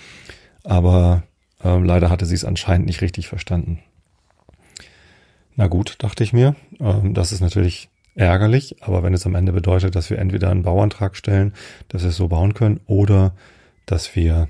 [0.64, 1.24] Aber
[1.64, 3.80] ähm, leider hatte sie es anscheinend nicht richtig verstanden.
[5.58, 6.56] Na gut, dachte ich mir.
[6.80, 10.64] Ähm, das ist natürlich ärgerlich, aber wenn es am Ende bedeutet, dass wir entweder einen
[10.64, 11.54] Bauantrag stellen,
[11.90, 13.34] dass wir es so bauen können, oder
[13.88, 14.50] dass wir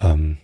[0.00, 0.38] ähm,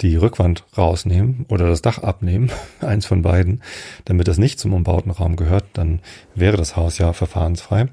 [0.00, 3.62] die Rückwand rausnehmen oder das Dach abnehmen, eins von beiden,
[4.06, 6.00] damit das nicht zum umbauten Raum gehört, dann
[6.34, 7.88] wäre das Haus ja verfahrensfrei.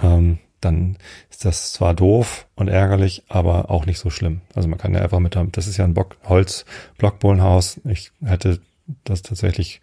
[0.00, 0.96] Ähm, dann
[1.28, 4.42] ist das zwar doof und ärgerlich, aber auch nicht so schlimm.
[4.54, 6.64] Also man kann ja einfach mit, das ist ja ein Bock, Holz
[6.98, 7.80] Blockbohlenhaus.
[7.84, 8.60] Ich hätte
[9.04, 9.80] das tatsächlich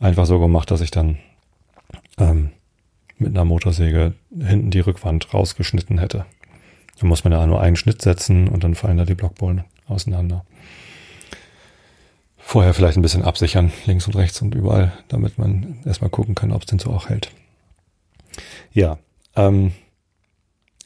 [0.00, 1.18] einfach so gemacht, dass ich dann
[2.18, 2.50] ähm,
[3.16, 6.26] mit einer Motorsäge hinten die Rückwand rausgeschnitten hätte.
[7.00, 10.44] Da muss man ja nur einen Schnitt setzen und dann fallen da die Blockbohlen auseinander.
[12.36, 16.52] Vorher vielleicht ein bisschen absichern, links und rechts und überall, damit man erstmal gucken kann,
[16.52, 17.30] ob es denn so auch hält.
[18.72, 18.98] Ja,
[19.36, 19.72] ähm,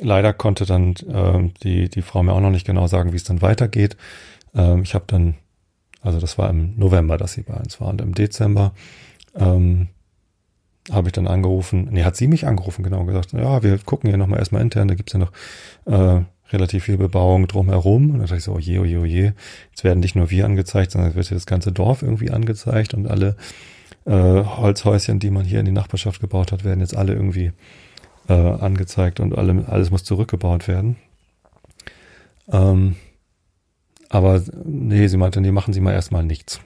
[0.01, 3.25] leider konnte dann äh, die, die Frau mir auch noch nicht genau sagen, wie es
[3.25, 3.97] dann weitergeht.
[4.55, 5.37] Ähm, ich habe dann,
[6.03, 8.73] also das war im November, dass sie bei uns war und im Dezember
[9.35, 9.89] ähm,
[10.91, 14.17] habe ich dann angerufen, nee, hat sie mich angerufen, genau gesagt, ja, wir gucken hier
[14.17, 15.33] nochmal erstmal intern, da gibt's ja noch
[15.87, 18.11] äh, relativ viel Bebauung drumherum.
[18.11, 19.35] Und dann dachte ich so, oje, oje, oje,
[19.71, 23.07] jetzt werden nicht nur wir angezeigt, sondern wird hier das ganze Dorf irgendwie angezeigt und
[23.07, 23.37] alle
[24.05, 27.53] äh, Holzhäuschen, die man hier in die Nachbarschaft gebaut hat, werden jetzt alle irgendwie
[28.29, 30.97] äh, angezeigt und alle, alles muss zurückgebaut werden.
[32.51, 32.97] Ähm,
[34.13, 36.61] aber nee, sie meinte, nee, machen Sie mal erstmal nichts.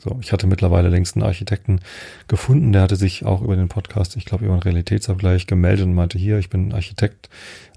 [0.00, 1.80] So, ich hatte mittlerweile längst einen Architekten
[2.28, 5.94] gefunden, der hatte sich auch über den Podcast, ich glaube über einen Realitätsabgleich gemeldet und
[5.94, 7.28] meinte, hier, ich bin Architekt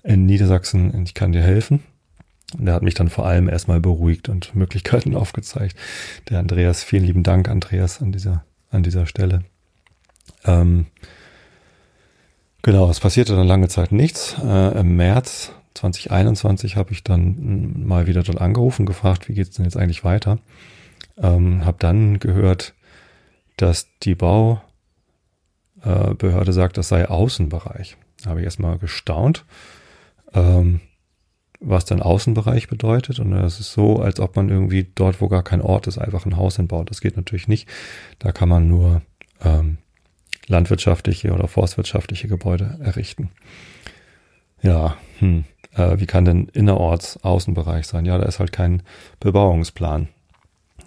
[0.04, 1.82] in Niedersachsen und ich kann dir helfen.
[2.58, 5.76] Und der hat mich dann vor allem erstmal beruhigt und Möglichkeiten aufgezeigt.
[6.30, 9.44] Der Andreas, vielen lieben Dank, Andreas, an dieser, an dieser Stelle.
[10.46, 10.86] Ähm,
[12.66, 14.38] Genau, es passierte dann lange Zeit nichts.
[14.42, 19.66] Äh, Im März 2021 habe ich dann mal wieder dort angerufen, gefragt, wie geht's denn
[19.66, 20.40] jetzt eigentlich weiter?
[21.18, 22.74] Ähm, habe dann gehört,
[23.58, 24.62] dass die Baubehörde
[25.82, 27.98] äh, sagt, das sei Außenbereich.
[28.26, 29.46] Habe ich erstmal gestaunt,
[30.34, 30.80] ähm,
[31.60, 33.20] was dann Außenbereich bedeutet.
[33.20, 36.26] Und es ist so, als ob man irgendwie dort, wo gar kein Ort ist, einfach
[36.26, 36.90] ein Haus hinbaut.
[36.90, 37.68] Das geht natürlich nicht.
[38.20, 39.02] Da kann man nur
[39.44, 39.78] ähm,
[40.48, 43.30] landwirtschaftliche oder forstwirtschaftliche Gebäude errichten.
[44.62, 48.06] Ja, hm, äh, wie kann denn innerorts Außenbereich sein?
[48.06, 48.84] Ja, da ist halt kein
[49.20, 50.08] Bebauungsplan.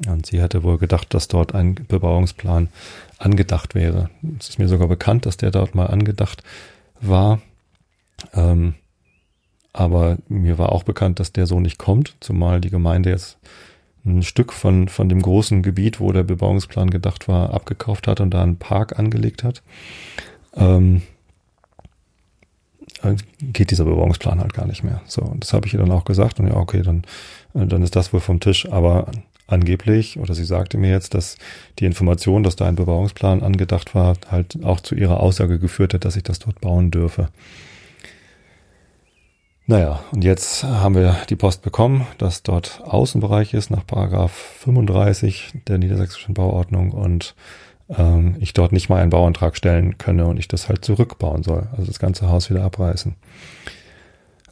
[0.07, 2.69] Und sie hätte wohl gedacht, dass dort ein Bebauungsplan
[3.19, 4.11] angedacht wäre.
[4.39, 6.43] Es ist mir sogar bekannt, dass der dort mal angedacht
[7.01, 7.41] war.
[8.35, 8.75] Ähm,
[9.73, 13.39] aber mir war auch bekannt, dass der so nicht kommt, zumal die Gemeinde jetzt
[14.05, 18.31] ein Stück von, von dem großen Gebiet, wo der Bebauungsplan gedacht war, abgekauft hat und
[18.31, 19.63] da einen Park angelegt hat.
[20.55, 21.16] Ähm, äh,
[23.53, 25.01] geht dieser Bebauungsplan halt gar nicht mehr.
[25.07, 27.05] So, und das habe ich ihr dann auch gesagt und ja, okay, dann,
[27.55, 28.71] äh, dann ist das wohl vom Tisch.
[28.71, 29.11] Aber
[29.47, 31.37] angeblich, oder sie sagte mir jetzt, dass
[31.79, 36.05] die Information, dass da ein Bebauungsplan angedacht war, halt auch zu ihrer Aussage geführt hat,
[36.05, 37.29] dass ich das dort bauen dürfe.
[39.69, 44.31] Naja, und jetzt haben wir die Post bekommen, dass dort Außenbereich ist nach Paragraph
[44.61, 47.35] 35 der niedersächsischen Bauordnung und
[47.89, 51.69] ähm, ich dort nicht mal einen Bauantrag stellen könne und ich das halt zurückbauen soll,
[51.73, 53.15] also das ganze Haus wieder abreißen.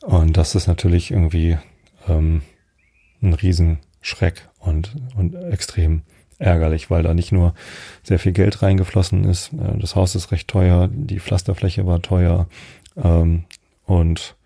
[0.03, 1.59] Und das ist natürlich irgendwie
[2.09, 2.43] ähm,
[3.23, 6.03] ein Riesenschreck und, und extrem
[6.39, 7.55] ärgerlich, weil da nicht nur
[8.03, 12.47] sehr viel Geld reingeflossen ist, äh, das Haus ist recht teuer, die Pflasterfläche war teuer
[12.97, 13.45] ähm,
[13.87, 14.37] und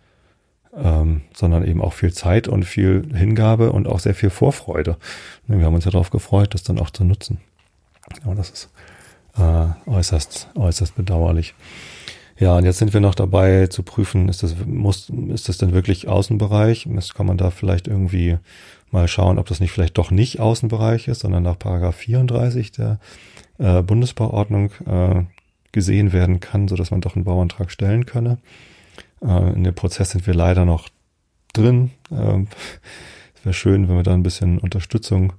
[0.77, 4.97] ähm, sondern eben auch viel Zeit und viel Hingabe und auch sehr viel Vorfreude.
[5.47, 7.41] Wir haben uns ja darauf gefreut, das dann auch zu nutzen.
[8.25, 8.71] Aber das ist
[9.37, 11.55] äh, äußerst, äußerst bedauerlich.
[12.39, 15.73] Ja, und jetzt sind wir noch dabei zu prüfen, ist das, muss, ist das denn
[15.73, 16.89] wirklich Außenbereich?
[16.93, 18.39] Das kann man da vielleicht irgendwie
[18.91, 23.01] mal schauen, ob das nicht vielleicht doch nicht Außenbereich ist, sondern nach Paragraph 34 der
[23.59, 25.25] äh, Bundesbauordnung äh,
[25.73, 28.39] gesehen werden kann, so dass man doch einen Bauantrag stellen könne.
[29.21, 30.89] Äh, in dem Prozess sind wir leider noch
[31.53, 31.91] drin.
[32.11, 32.45] Äh,
[33.35, 35.33] es wäre schön, wenn wir da ein bisschen Unterstützung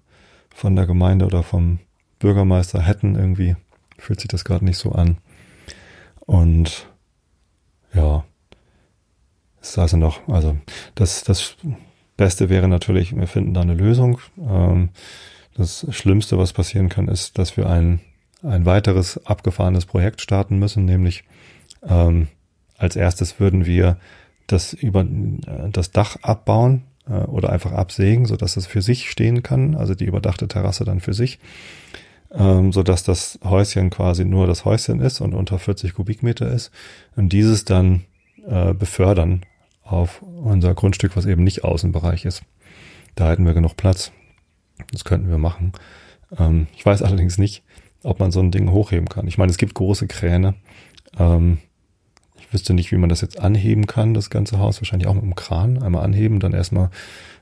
[0.53, 1.79] von der Gemeinde oder vom
[2.19, 3.15] Bürgermeister hätten.
[3.15, 3.55] Irgendwie
[3.97, 5.17] fühlt sich das gerade nicht so an.
[6.25, 6.87] Und
[7.93, 8.23] ja,
[9.61, 10.57] es ist also noch, also
[10.95, 11.55] das, das
[12.17, 14.19] Beste wäre natürlich, wir finden da eine Lösung.
[14.37, 14.89] Ähm,
[15.55, 17.99] das Schlimmste, was passieren kann, ist, dass wir ein,
[18.43, 21.23] ein weiteres abgefahrenes Projekt starten müssen, nämlich
[21.83, 22.27] ähm,
[22.77, 23.97] als erstes würden wir
[24.47, 29.09] das über äh, das Dach abbauen äh, oder einfach absägen, so dass es für sich
[29.09, 31.39] stehen kann, also die überdachte Terrasse dann für sich,
[32.31, 36.71] ähm, so dass das Häuschen quasi nur das Häuschen ist und unter 40 Kubikmeter ist
[37.15, 38.05] und dieses dann
[38.47, 39.45] äh, befördern
[39.83, 42.43] auf unser Grundstück, was eben nicht Außenbereich ist.
[43.15, 44.11] Da hätten wir genug Platz.
[44.91, 45.73] Das könnten wir machen.
[46.37, 47.63] Ähm, ich weiß allerdings nicht,
[48.03, 49.27] ob man so ein Ding hochheben kann.
[49.27, 50.55] Ich meine, es gibt große Kräne.
[51.17, 51.57] Ähm,
[52.51, 54.81] wüsste nicht, wie man das jetzt anheben kann, das ganze Haus.
[54.81, 55.81] Wahrscheinlich auch mit einem Kran.
[55.81, 56.89] Einmal anheben, dann erstmal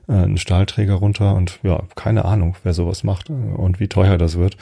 [0.08, 4.36] äh, einen Stahlträger runter und ja, keine Ahnung, wer sowas macht und wie teuer das
[4.36, 4.56] wird.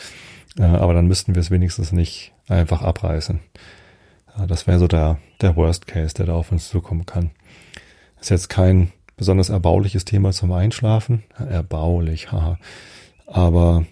[0.58, 3.40] Äh, aber dann müssten wir es wenigstens nicht einfach abreißen.
[4.36, 7.30] Ja, das wäre so der, der Worst Case, der da auf uns zukommen kann.
[8.20, 11.22] Ist jetzt kein besonders erbauliches Thema zum Einschlafen.
[11.38, 12.58] Erbaulich, haha.
[13.26, 13.84] Aber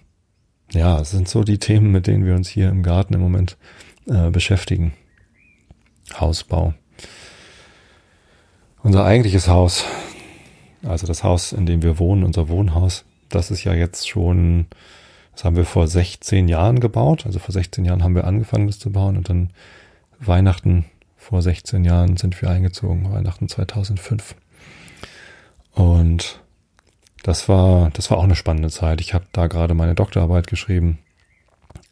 [0.71, 3.57] ja, es sind so die Themen, mit denen wir uns hier im Garten im Moment
[4.07, 4.93] äh, beschäftigen.
[6.13, 6.73] Hausbau.
[8.83, 9.83] Unser eigentliches Haus,
[10.83, 14.67] also das Haus, in dem wir wohnen, unser Wohnhaus, das ist ja jetzt schon,
[15.33, 17.25] das haben wir vor 16 Jahren gebaut.
[17.25, 19.49] Also vor 16 Jahren haben wir angefangen, das zu bauen und dann
[20.19, 20.85] Weihnachten
[21.17, 24.35] vor 16 Jahren sind wir eingezogen, Weihnachten 2005.
[25.71, 26.39] Und
[27.23, 29.01] das war, das war auch eine spannende Zeit.
[29.01, 30.99] Ich habe da gerade meine Doktorarbeit geschrieben,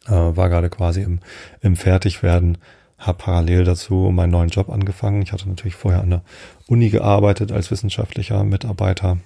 [0.06, 1.18] äh, war gerade quasi im,
[1.60, 2.58] im Fertigwerden
[3.06, 5.22] habe parallel dazu meinen neuen Job angefangen.
[5.22, 6.22] Ich hatte natürlich vorher an der
[6.66, 9.18] Uni gearbeitet als wissenschaftlicher Mitarbeiter.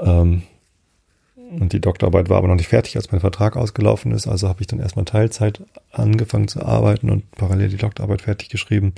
[0.00, 0.42] Ähm,
[1.36, 4.26] und die Doktorarbeit war aber noch nicht fertig, als mein Vertrag ausgelaufen ist.
[4.26, 5.62] Also habe ich dann erstmal Teilzeit
[5.92, 8.94] angefangen zu arbeiten und parallel die Doktorarbeit fertig geschrieben.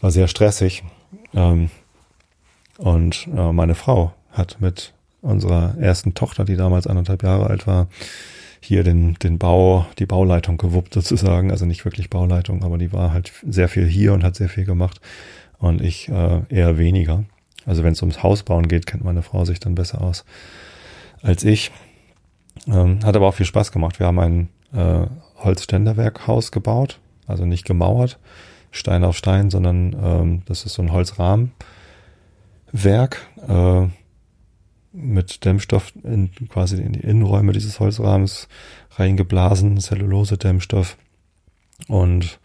[0.00, 0.84] War sehr stressig.
[1.34, 1.70] Ähm,
[2.76, 7.86] und äh, meine Frau hat mit unserer ersten Tochter, die damals anderthalb Jahre alt war,
[8.62, 11.50] hier den, den Bau, die Bauleitung gewuppt sozusagen.
[11.50, 14.64] Also nicht wirklich Bauleitung, aber die war halt sehr viel hier und hat sehr viel
[14.64, 15.00] gemacht.
[15.58, 17.24] Und ich äh, eher weniger.
[17.66, 20.24] Also wenn es ums Hausbauen geht, kennt meine Frau sich dann besser aus
[21.22, 21.70] als ich.
[22.66, 23.98] Ähm, hat aber auch viel Spaß gemacht.
[23.98, 25.06] Wir haben ein äh,
[25.38, 28.18] Holzständerwerkhaus gebaut, also nicht gemauert,
[28.70, 31.52] Stein auf Stein, sondern ähm, das ist so ein Holzrahmenwerk.
[33.48, 33.86] Äh,
[34.92, 38.48] mit Dämmstoff in, quasi in die Innenräume dieses Holzrahmens
[38.92, 40.96] reingeblasen, Zellulose-Dämmstoff
[41.88, 42.38] und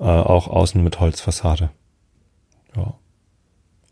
[0.00, 1.70] äh, auch außen mit Holzfassade.
[2.76, 2.94] Ja.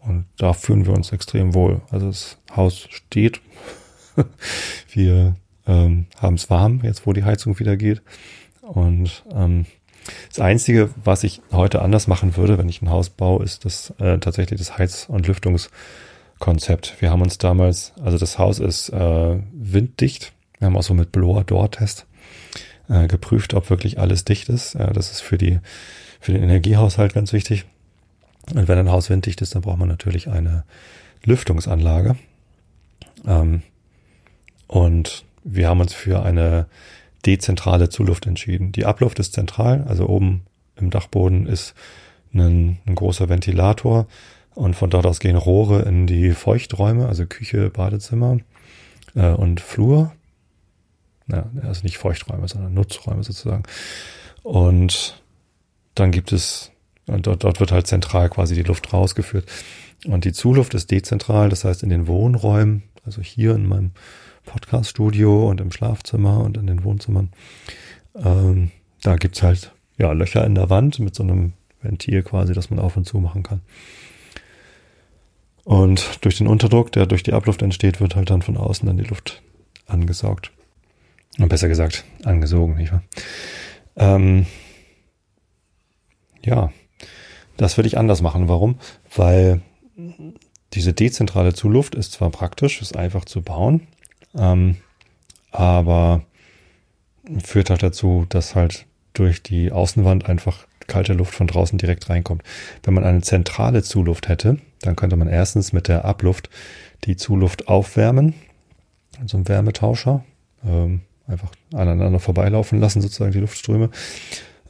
[0.01, 1.81] Und da fühlen wir uns extrem wohl.
[1.91, 3.41] Also das Haus steht.
[4.93, 8.03] wir ähm, haben es warm, jetzt wo die Heizung wieder geht.
[8.61, 9.67] Und ähm,
[10.29, 13.91] das Einzige, was ich heute anders machen würde, wenn ich ein Haus baue, ist das
[13.99, 15.71] äh, tatsächlich das Heiz- und Lüftungs-
[16.39, 16.97] Konzept.
[17.01, 20.33] Wir haben uns damals, also das Haus ist äh, winddicht.
[20.59, 22.07] Wir haben auch so mit Blower Door Test
[22.89, 24.75] äh, geprüft, ob wirklich alles dicht ist.
[24.75, 25.61] Äh, das ist für die
[26.21, 27.65] für den Energiehaushalt ganz wichtig.
[28.55, 30.65] Und wenn ein Haus winddicht ist, dann braucht man natürlich eine
[31.25, 32.17] Lüftungsanlage.
[33.27, 33.63] Ähm,
[34.67, 36.67] und wir haben uns für eine
[37.25, 38.73] dezentrale Zuluft entschieden.
[38.73, 40.43] Die Abluft ist zentral, also oben
[40.77, 41.75] im Dachboden ist
[42.35, 44.07] ein, ein großer Ventilator
[44.57, 48.39] und von dort aus gehen Rohre in die Feuchträume, also Küche, Badezimmer
[49.15, 50.13] äh, und Flur.
[51.29, 53.65] Ja, also nicht Feuchträume, sondern Nutzräume sozusagen.
[54.43, 55.23] Und
[55.95, 56.71] dann gibt es,
[57.07, 59.47] und dort, dort wird halt zentral quasi die Luft rausgeführt.
[60.07, 63.91] Und die Zuluft ist dezentral, das heißt in den Wohnräumen, also hier in meinem
[64.47, 67.31] Podcaststudio und im Schlafzimmer und in den Wohnzimmern,
[68.15, 68.71] ähm,
[69.03, 72.79] da gibt's halt ja Löcher in der Wand mit so einem Ventil quasi, das man
[72.79, 73.61] auf und zu machen kann.
[75.67, 78.99] Und durch den Unterdruck, der durch die Abluft entsteht, wird halt dann von außen dann
[78.99, 79.43] die Luft
[79.89, 80.53] angesaugt.
[81.39, 83.03] Und besser gesagt, angesogen, nicht wahr?
[83.97, 84.47] Ähm,
[86.45, 86.73] ja,
[87.57, 88.47] das würde ich anders machen.
[88.47, 88.79] Warum?
[89.13, 89.61] Weil
[90.73, 93.89] diese dezentrale Zuluft ist zwar praktisch, ist einfach zu bauen,
[94.39, 94.77] ähm,
[95.51, 96.23] aber
[97.43, 102.45] führt halt dazu, dass halt durch die Außenwand einfach kalte Luft von draußen direkt reinkommt.
[102.85, 106.51] Wenn man eine zentrale Zuluft hätte, dann könnte man erstens mit der Abluft
[107.05, 108.35] die Zuluft aufwärmen,
[109.27, 110.25] so ein Wärmetauscher,
[110.65, 113.91] ähm, einfach aneinander vorbeilaufen lassen, sozusagen die Luftströme.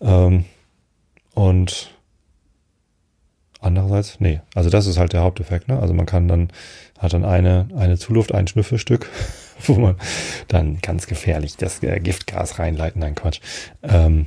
[0.01, 0.45] Ähm,
[1.35, 1.91] und
[3.61, 5.79] andererseits, nee, also das ist halt der Haupteffekt, ne?
[5.79, 6.51] Also man kann dann,
[6.99, 9.11] hat dann eine, eine Zuluft, ein Schnüffelstück,
[9.67, 9.97] wo man
[10.49, 13.41] dann ganz gefährlich das äh, Giftgas reinleiten, nein Quatsch.
[13.83, 14.27] Ähm,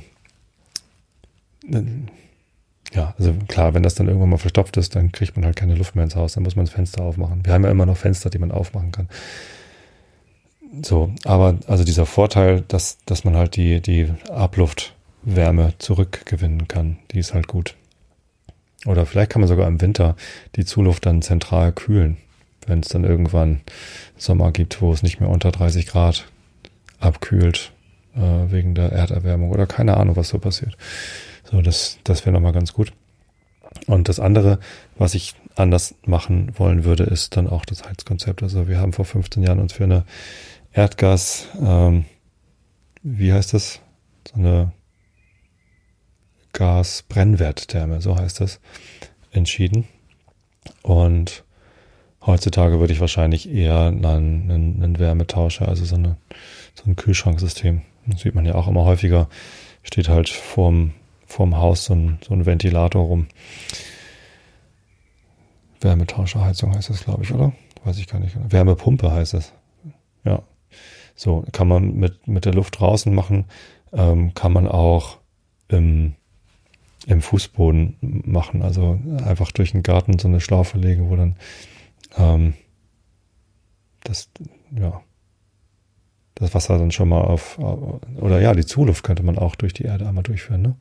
[2.92, 5.74] ja, also klar, wenn das dann irgendwann mal verstopft ist, dann kriegt man halt keine
[5.74, 7.44] Luft mehr ins Haus, dann muss man das Fenster aufmachen.
[7.44, 9.08] Wir haben ja immer noch Fenster, die man aufmachen kann.
[10.82, 17.18] So, aber also dieser Vorteil, dass, dass man halt die, die Abluftwärme zurückgewinnen kann, die
[17.18, 17.76] ist halt gut.
[18.86, 20.16] Oder vielleicht kann man sogar im Winter
[20.56, 22.16] die Zuluft dann zentral kühlen,
[22.66, 23.60] wenn es dann irgendwann
[24.16, 26.26] Sommer gibt, wo es nicht mehr unter 30 Grad
[26.98, 27.72] abkühlt,
[28.14, 30.76] äh, wegen der Erderwärmung oder keine Ahnung, was so passiert.
[31.50, 32.92] So, das, das wäre nochmal ganz gut.
[33.86, 34.58] Und das andere,
[34.96, 38.42] was ich anders machen wollen würde, ist dann auch das Heizkonzept.
[38.42, 40.04] Also wir haben vor 15 Jahren uns für eine
[40.72, 42.04] Erdgas, ähm,
[43.02, 43.80] wie heißt das?
[44.28, 44.72] So eine
[46.52, 48.60] Gasbrennwerttherme, so heißt das,
[49.32, 49.86] entschieden.
[50.82, 51.44] Und
[52.24, 56.16] heutzutage würde ich wahrscheinlich eher einen, einen, Wärmetauscher, also so, eine,
[56.74, 57.82] so ein Kühlschranksystem.
[58.06, 59.28] Das sieht man ja auch immer häufiger.
[59.82, 60.92] Steht halt vorm,
[61.30, 63.28] vorm Haus so ein, so ein Ventilator rum.
[65.80, 67.52] Wärmetauscherheizung heißt das, glaube ich, oder?
[67.84, 68.36] Weiß ich gar nicht.
[68.52, 69.54] Wärmepumpe heißt es.
[70.24, 70.42] Ja.
[71.14, 73.46] So, kann man mit, mit der Luft draußen machen,
[73.92, 75.18] ähm, kann man auch
[75.68, 76.14] im,
[77.06, 78.62] im Fußboden machen.
[78.62, 81.36] Also einfach durch den Garten so eine Schlaufe legen, wo dann
[82.16, 82.54] ähm,
[84.02, 84.30] das,
[84.76, 85.00] ja,
[86.34, 89.84] das Wasser dann schon mal auf, oder ja, die Zuluft könnte man auch durch die
[89.84, 90.76] Erde einmal durchführen, ne?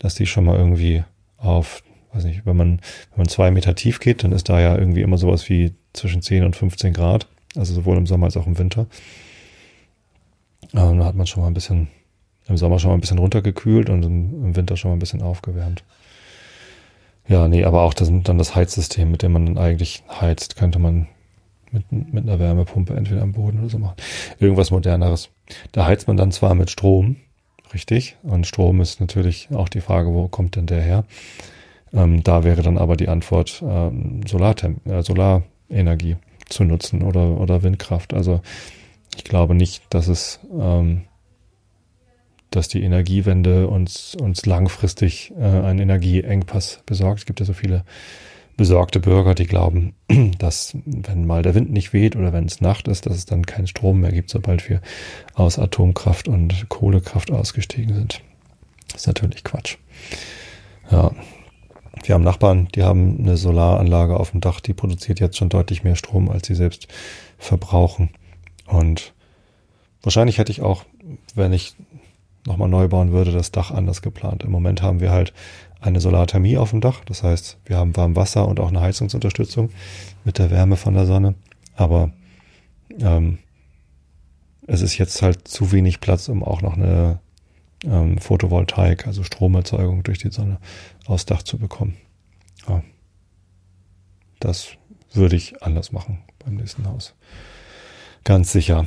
[0.00, 1.04] Dass die schon mal irgendwie
[1.36, 4.76] auf, weiß nicht, wenn man, wenn man zwei Meter tief geht, dann ist da ja
[4.76, 7.28] irgendwie immer sowas wie zwischen 10 und 15 Grad.
[7.56, 8.86] Also sowohl im Sommer als auch im Winter.
[10.74, 11.88] Ähm, da hat man schon mal ein bisschen,
[12.48, 15.84] im Sommer schon mal ein bisschen runtergekühlt und im Winter schon mal ein bisschen aufgewärmt.
[17.28, 20.78] Ja, nee, aber auch das, dann das Heizsystem, mit dem man dann eigentlich heizt, könnte
[20.78, 21.06] man
[21.70, 23.96] mit, mit einer Wärmepumpe entweder am Boden oder so machen.
[24.38, 25.30] Irgendwas moderneres.
[25.72, 27.16] Da heizt man dann zwar mit Strom,
[27.74, 31.04] richtig, und Strom ist natürlich auch die Frage, wo kommt denn der her?
[31.92, 36.16] Ähm, da wäre dann aber die Antwort ähm, äh, Solarenergie
[36.48, 38.14] zu nutzen oder, oder Windkraft.
[38.14, 38.40] Also
[39.16, 41.02] ich glaube nicht, dass es, ähm,
[42.50, 47.20] dass die Energiewende uns, uns langfristig äh, einen Energieengpass besorgt.
[47.20, 47.84] Es gibt ja so viele
[48.60, 49.94] besorgte Bürger, die glauben,
[50.38, 53.46] dass wenn mal der Wind nicht weht oder wenn es Nacht ist, dass es dann
[53.46, 54.82] keinen Strom mehr gibt, sobald wir
[55.32, 58.20] aus Atomkraft und Kohlekraft ausgestiegen sind.
[58.92, 59.78] Das ist natürlich Quatsch.
[60.90, 61.12] Ja,
[62.04, 65.82] wir haben Nachbarn, die haben eine Solaranlage auf dem Dach, die produziert jetzt schon deutlich
[65.82, 66.86] mehr Strom, als sie selbst
[67.38, 68.10] verbrauchen.
[68.66, 69.14] Und
[70.02, 70.84] wahrscheinlich hätte ich auch,
[71.34, 71.76] wenn ich
[72.46, 74.42] nochmal neu bauen würde, das Dach anders geplant.
[74.44, 75.32] Im Moment haben wir halt
[75.80, 77.04] eine Solarthermie auf dem Dach.
[77.04, 79.70] Das heißt, wir haben warm Wasser und auch eine Heizungsunterstützung
[80.24, 81.34] mit der Wärme von der Sonne.
[81.74, 82.12] Aber
[82.98, 83.38] ähm,
[84.66, 87.20] es ist jetzt halt zu wenig Platz, um auch noch eine
[87.84, 90.58] ähm, Photovoltaik, also Stromerzeugung durch die Sonne
[91.06, 91.96] aufs Dach zu bekommen.
[92.68, 92.82] Ja.
[94.38, 94.68] Das
[95.12, 97.14] würde ich anders machen beim nächsten Haus.
[98.24, 98.86] Ganz sicher.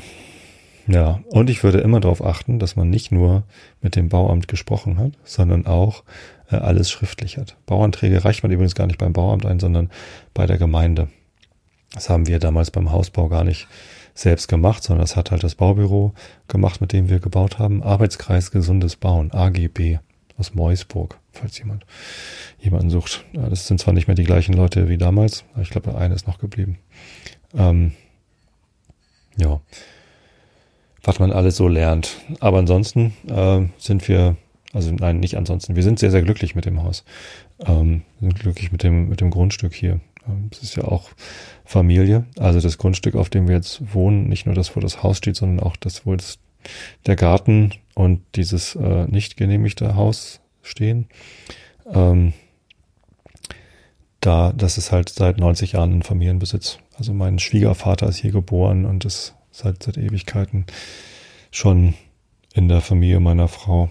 [0.87, 3.43] Ja, und ich würde immer darauf achten, dass man nicht nur
[3.81, 6.03] mit dem Bauamt gesprochen hat, sondern auch
[6.61, 7.55] alles schriftlich hat.
[7.65, 9.89] Bauanträge reicht man übrigens gar nicht beim Bauamt ein, sondern
[10.33, 11.09] bei der Gemeinde.
[11.93, 13.67] Das haben wir damals beim Hausbau gar nicht
[14.15, 16.13] selbst gemacht, sondern das hat halt das Baubüro
[16.47, 17.83] gemacht, mit dem wir gebaut haben.
[17.83, 19.99] Arbeitskreis Gesundes Bauen, AGB
[20.37, 21.85] aus Meusburg, falls jemand
[22.59, 23.25] jemanden sucht.
[23.33, 26.15] Das sind zwar nicht mehr die gleichen Leute wie damals, aber ich glaube, der eine
[26.15, 26.79] ist noch geblieben.
[27.55, 27.93] Ähm,
[29.37, 29.61] ja,
[31.03, 32.17] was man alles so lernt.
[32.39, 34.35] Aber ansonsten äh, sind wir,
[34.73, 37.05] also nein, nicht ansonsten, wir sind sehr, sehr glücklich mit dem Haus.
[37.59, 39.99] Ähm, sind glücklich mit dem, mit dem Grundstück hier.
[40.27, 41.11] Ähm, es ist ja auch
[41.63, 42.25] Familie.
[42.39, 45.35] Also das Grundstück, auf dem wir jetzt wohnen, nicht nur das, wo das Haus steht,
[45.35, 46.39] sondern auch das, wo das,
[47.05, 51.07] der Garten und dieses äh, nicht genehmigte Haus stehen.
[51.91, 52.33] Ähm,
[54.21, 56.79] da, das ist halt seit 90 Jahren ein Familienbesitz.
[56.97, 60.65] Also mein Schwiegervater ist hier geboren und ist seit, seit Ewigkeiten
[61.51, 61.93] schon
[62.53, 63.89] in der Familie meiner Frau.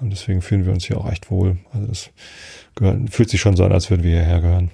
[0.00, 1.58] Und deswegen fühlen wir uns hier auch echt wohl.
[1.72, 2.10] Also das
[2.74, 4.70] gehört, fühlt sich schon so an, als würden wir hierher gehören.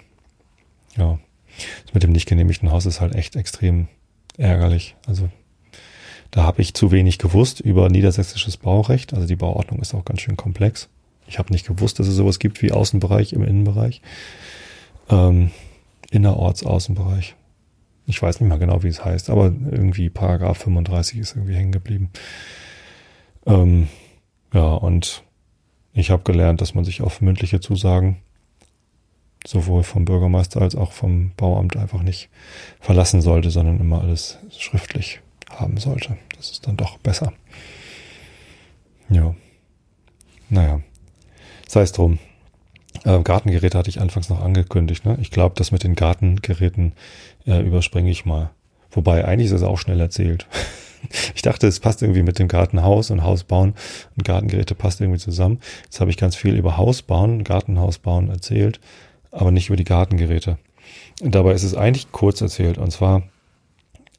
[0.97, 1.19] Ja.
[1.85, 3.89] Das mit dem nicht genehmigten Haus ist halt echt extrem
[4.37, 4.97] ärgerlich.
[5.07, 5.29] Also
[6.31, 9.15] da habe ich zu wenig gewusst über niedersächsisches Baurecht.
[9.15, 10.89] Also die Bauordnung ist auch ganz schön komplex.
[11.27, 14.03] Ich habe nicht gewusst, dass es sowas gibt wie Außenbereich im Innenbereich.
[15.09, 15.51] Ähm,
[16.11, 17.35] Innerorts Außenbereich.
[18.07, 21.73] Ich weiß nicht mal genau, wie es heißt, aber irgendwie Paragraph 35 ist irgendwie hängen
[21.73, 22.11] geblieben.
[23.47, 23.89] Ähm,
[24.55, 25.23] ja, und
[25.93, 28.23] ich habe gelernt, dass man sich auf mündliche Zusagen
[29.47, 32.31] sowohl vom Bürgermeister als auch vom Bauamt einfach nicht
[32.81, 36.17] verlassen sollte, sondern immer alles schriftlich haben sollte.
[36.37, 37.33] Das ist dann doch besser.
[39.11, 39.35] Ja.
[40.49, 40.81] Naja.
[41.69, 42.19] Sei es drum.
[43.05, 45.05] Äh, Gartengeräte hatte ich anfangs noch angekündigt.
[45.05, 45.19] Ne?
[45.21, 46.93] Ich glaube, das mit den Gartengeräten
[47.47, 48.51] äh, überspringe ich mal.
[48.91, 50.47] Wobei, eigentlich ist es auch schnell erzählt.
[51.35, 53.75] ich dachte, es passt irgendwie mit dem Gartenhaus und Haus bauen
[54.17, 55.61] und Gartengeräte passt irgendwie zusammen.
[55.85, 58.81] Jetzt habe ich ganz viel über Haus bauen, Gartenhaus bauen erzählt
[59.35, 60.59] aber nicht über die Gartengeräte.
[61.21, 62.79] Und dabei ist es eigentlich kurz erzählt.
[62.79, 63.23] Und zwar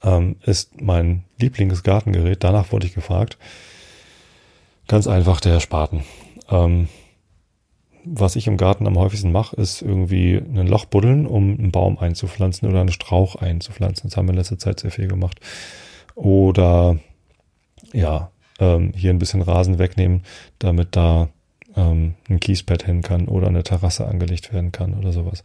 [0.03, 3.37] ähm, ist mein Lieblingsgartengerät, danach wurde ich gefragt,
[4.87, 6.03] ganz einfach der Spaten.
[6.49, 6.89] Ähm,
[8.03, 11.97] was ich im Garten am häufigsten mache, ist irgendwie ein Loch buddeln, um einen Baum
[11.97, 14.09] einzupflanzen oder einen Strauch einzupflanzen.
[14.09, 15.39] Das haben wir in letzter Zeit sehr viel gemacht.
[16.15, 16.97] Oder
[17.93, 20.23] ja, ähm, hier ein bisschen Rasen wegnehmen,
[20.59, 21.29] damit da
[21.75, 25.43] ähm, ein Kiesbett hin kann oder eine Terrasse angelegt werden kann oder sowas.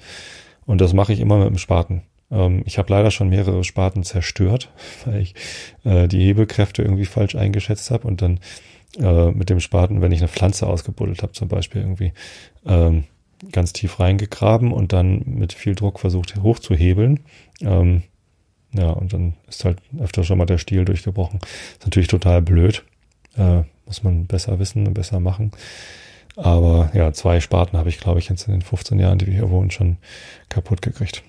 [0.67, 2.03] Und das mache ich immer mit dem Spaten.
[2.31, 4.71] Ähm, ich habe leider schon mehrere Spaten zerstört,
[5.05, 5.35] weil ich
[5.85, 8.41] äh, die Hebelkräfte irgendwie falsch eingeschätzt habe und dann
[8.99, 12.13] äh, mit dem Spaten, wenn ich eine Pflanze ausgebuddelt habe, zum Beispiel irgendwie
[12.67, 13.05] ähm,
[13.53, 17.21] ganz tief reingegraben und dann mit viel Druck versucht hochzuhebeln.
[17.63, 18.03] Ähm,
[18.73, 21.41] ja, und dann ist halt öfter schon mal der Stiel durchgebrochen.
[21.73, 22.85] Ist natürlich total blöd.
[23.37, 25.51] Äh, muss man besser wissen und besser machen.
[26.37, 29.35] Aber ja, zwei Sparten habe ich, glaube ich, jetzt in den 15 Jahren, die wir
[29.35, 29.97] hier wohnen, schon
[30.49, 31.23] kaputt gekriegt.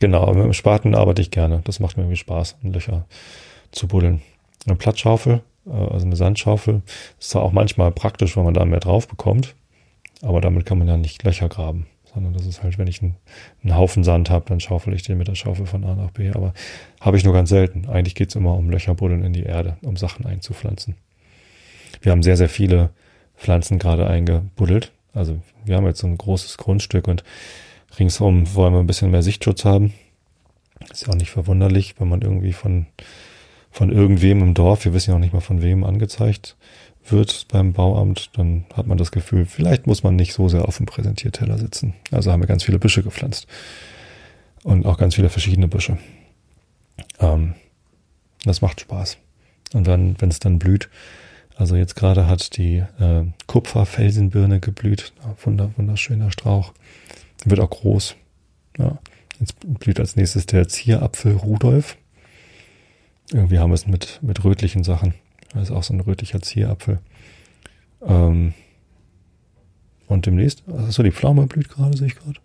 [0.00, 1.60] Genau, mit dem Spaten arbeite ich gerne.
[1.64, 3.06] Das macht mir irgendwie Spaß, Löcher
[3.70, 4.20] zu buddeln.
[4.66, 6.82] Eine Plattschaufel, äh, also eine Sandschaufel,
[7.18, 9.54] ist zwar auch manchmal praktisch, wenn man da mehr drauf bekommt,
[10.22, 13.16] aber damit kann man ja nicht Löcher graben, sondern das ist halt, wenn ich einen,
[13.62, 16.30] einen Haufen Sand habe, dann schaufel ich den mit der Schaufel von A nach B.
[16.30, 16.52] Aber
[17.00, 17.88] habe ich nur ganz selten.
[17.88, 20.96] Eigentlich geht es immer um Löcher buddeln in die Erde, um Sachen einzupflanzen.
[22.02, 22.90] Wir haben sehr, sehr viele
[23.36, 24.92] Pflanzen gerade eingebuddelt.
[25.12, 27.24] Also wir haben jetzt so ein großes Grundstück und
[27.98, 29.92] ringsherum wollen wir ein bisschen mehr Sichtschutz haben.
[30.90, 32.86] Ist ja auch nicht verwunderlich, wenn man irgendwie von,
[33.70, 36.56] von irgendwem im Dorf, wir wissen ja auch nicht mal von wem angezeigt
[37.06, 40.76] wird beim Bauamt, dann hat man das Gefühl, vielleicht muss man nicht so sehr auf
[40.76, 41.94] dem Präsentierteller sitzen.
[42.10, 43.46] Also haben wir ganz viele Büsche gepflanzt.
[44.62, 45.98] Und auch ganz viele verschiedene Büsche.
[47.18, 47.54] Ähm,
[48.44, 49.16] das macht Spaß.
[49.72, 50.88] Und dann, wenn es dann blüht,
[51.56, 55.12] also jetzt gerade hat die äh, Kupferfelsenbirne geblüht.
[55.44, 56.72] Wunder, wunderschöner Strauch.
[57.44, 58.16] Wird auch groß.
[58.78, 58.98] Ja.
[59.38, 61.96] Jetzt blüht als nächstes der Zierapfel Rudolf.
[63.32, 65.14] Irgendwie haben wir es mit, mit rötlichen Sachen.
[65.52, 67.00] Das ist auch so ein rötlicher Zierapfel.
[68.02, 68.54] Ähm,
[70.06, 72.40] und demnächst, also die Pflaume blüht gerade, sehe ich gerade.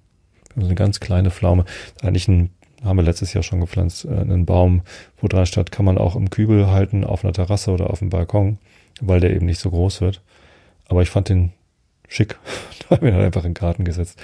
[0.56, 1.66] Also eine ganz kleine Pflaume.
[2.01, 2.51] Eigentlich ein,
[2.84, 4.82] haben wir letztes Jahr schon gepflanzt, äh, einen Baum,
[5.18, 8.10] wo dran statt, kann man auch im Kübel halten, auf einer Terrasse oder auf dem
[8.10, 8.60] Balkon
[9.01, 10.22] weil der eben nicht so groß wird.
[10.88, 11.51] Aber ich fand den
[12.08, 12.38] schick.
[12.80, 14.22] da habe ich ihn halt einfach in den Garten gesetzt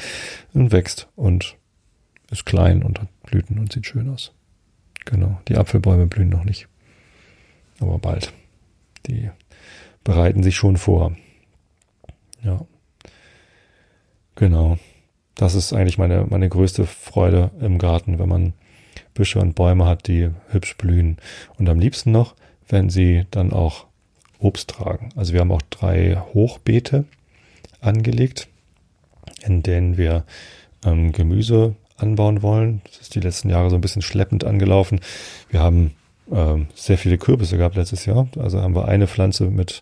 [0.54, 1.58] und wächst und
[2.30, 4.34] ist klein und hat Blüten und sieht schön aus.
[5.06, 5.42] Genau.
[5.48, 6.68] Die Apfelbäume blühen noch nicht.
[7.80, 8.32] Aber bald.
[9.08, 9.30] Die
[10.04, 11.16] bereiten sich schon vor.
[12.44, 12.66] Ja.
[14.36, 14.78] Genau.
[15.36, 18.54] Das ist eigentlich meine, meine größte Freude im Garten, wenn man
[19.14, 21.18] Büsche und Bäume hat, die hübsch blühen.
[21.58, 22.36] Und am liebsten noch,
[22.68, 23.86] wenn sie dann auch
[24.40, 25.10] Obst tragen.
[25.16, 27.06] Also wir haben auch drei Hochbeete
[27.80, 28.48] angelegt,
[29.44, 30.26] in denen wir
[30.86, 32.82] ähm, Gemüse anbauen wollen.
[32.86, 35.00] Das ist die letzten Jahre so ein bisschen schleppend angelaufen.
[35.50, 35.94] Wir haben
[36.32, 38.28] ähm, sehr viele Kürbisse gehabt letztes Jahr.
[38.38, 39.82] Also haben wir eine Pflanze mit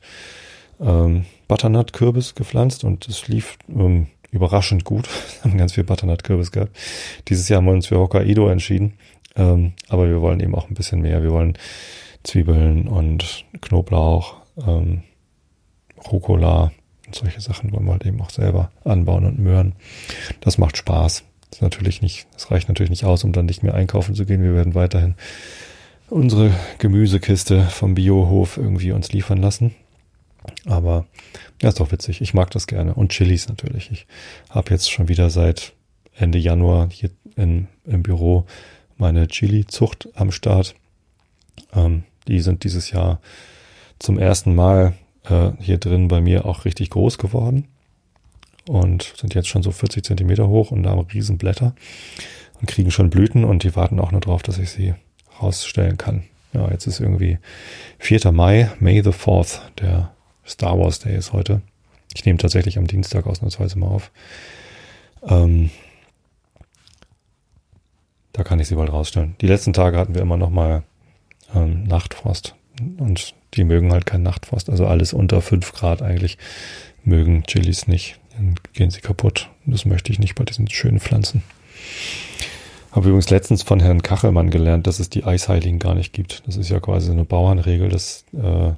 [0.80, 5.10] ähm, Butternut-Kürbis gepflanzt und es lief ähm, überraschend gut.
[5.44, 6.78] Wir haben ganz viel Butternut-Kürbis gehabt.
[7.28, 8.94] Dieses Jahr haben wir uns für Hokkaido entschieden.
[9.36, 11.24] Ähm, aber wir wollen eben auch ein bisschen mehr.
[11.24, 11.58] Wir wollen
[12.24, 14.38] Zwiebeln und Knoblauch,
[14.68, 15.04] ähm,
[16.12, 16.72] Rucola
[17.06, 19.74] und solche Sachen wollen wir halt eben auch selber anbauen und möhren.
[20.42, 21.24] Das macht Spaß.
[21.50, 24.26] Das ist natürlich nicht, das reicht natürlich nicht aus, um dann nicht mehr einkaufen zu
[24.26, 24.44] gehen.
[24.44, 25.16] Wir werden weiterhin
[26.10, 29.76] unsere Gemüsekiste vom Biohof irgendwie uns liefern lassen.
[30.66, 31.06] Aber
[31.62, 32.22] ja, ist doch witzig.
[32.22, 32.94] Ich mag das gerne.
[32.94, 33.92] Und Chilis natürlich.
[33.92, 34.08] Ich
[34.50, 35.74] habe jetzt schon wieder seit
[36.16, 38.46] Ende Januar hier in, im Büro
[38.98, 40.76] meine Chili-Zucht am Start.
[41.74, 43.22] Ähm, die sind dieses Jahr
[44.00, 44.94] zum ersten Mal
[45.24, 47.68] äh, hier drin bei mir auch richtig groß geworden
[48.68, 51.74] und sind jetzt schon so 40 Zentimeter hoch und haben riesen Blätter
[52.60, 54.94] und kriegen schon Blüten und die warten auch nur drauf, dass ich sie
[55.42, 56.24] rausstellen kann.
[56.54, 57.38] Ja, jetzt ist irgendwie
[58.00, 58.32] 4.
[58.32, 60.12] Mai, May the 4th, der
[60.46, 61.62] Star Wars Day ist heute.
[62.16, 64.12] Ich nehme tatsächlich am Dienstag ausnahmsweise mal auf.
[65.24, 65.70] Ähm,
[68.34, 69.36] da kann ich sie bald rausstellen.
[69.42, 70.84] Die letzten Tage hatten wir immer noch mal
[71.54, 72.56] ähm, Nachtfrost.
[72.98, 74.70] Und die mögen halt keinen Nachtfrost.
[74.70, 76.38] Also alles unter 5 Grad eigentlich
[77.04, 78.20] mögen Chilis nicht.
[78.32, 79.50] Dann gehen sie kaputt.
[79.66, 81.44] Das möchte ich nicht bei diesen schönen Pflanzen.
[82.92, 86.48] Habe übrigens letztens von Herrn Kachelmann gelernt, dass es die Eisheiligen gar nicht gibt.
[86.48, 88.72] Das ist ja quasi eine Bauernregel, dass äh,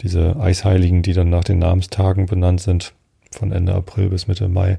[0.00, 2.92] diese Eisheiligen, die dann nach den Namenstagen benannt sind,
[3.32, 4.78] von Ende April bis Mitte Mai,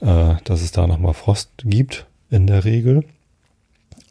[0.00, 3.04] äh, dass es da nochmal Frost gibt in der Regel.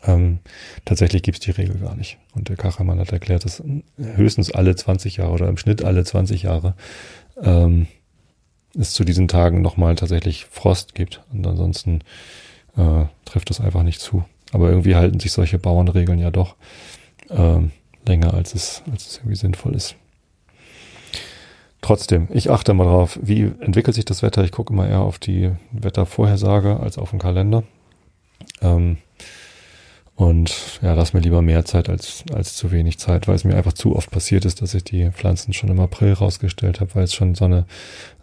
[0.05, 0.39] Ähm,
[0.85, 2.17] tatsächlich gibt es die Regel gar nicht.
[2.33, 3.63] Und der Kachelmann hat erklärt, dass
[3.97, 6.75] höchstens alle 20 Jahre oder im Schnitt alle 20 Jahre
[7.41, 7.87] ähm,
[8.77, 11.21] es zu diesen Tagen nochmal tatsächlich Frost gibt.
[11.31, 12.01] Und ansonsten
[12.77, 14.23] äh, trifft das einfach nicht zu.
[14.51, 16.55] Aber irgendwie halten sich solche Bauernregeln ja doch
[17.29, 17.71] ähm,
[18.05, 19.95] länger, als es, als es irgendwie sinnvoll ist.
[21.81, 24.43] Trotzdem, ich achte mal drauf, wie entwickelt sich das Wetter.
[24.43, 27.63] Ich gucke immer eher auf die Wettervorhersage als auf den Kalender.
[28.61, 28.97] Ähm,
[30.15, 33.55] und ja, lass mir lieber mehr Zeit als, als zu wenig Zeit, weil es mir
[33.55, 37.05] einfach zu oft passiert ist, dass ich die Pflanzen schon im April rausgestellt habe, weil
[37.05, 37.65] es schon Sonne,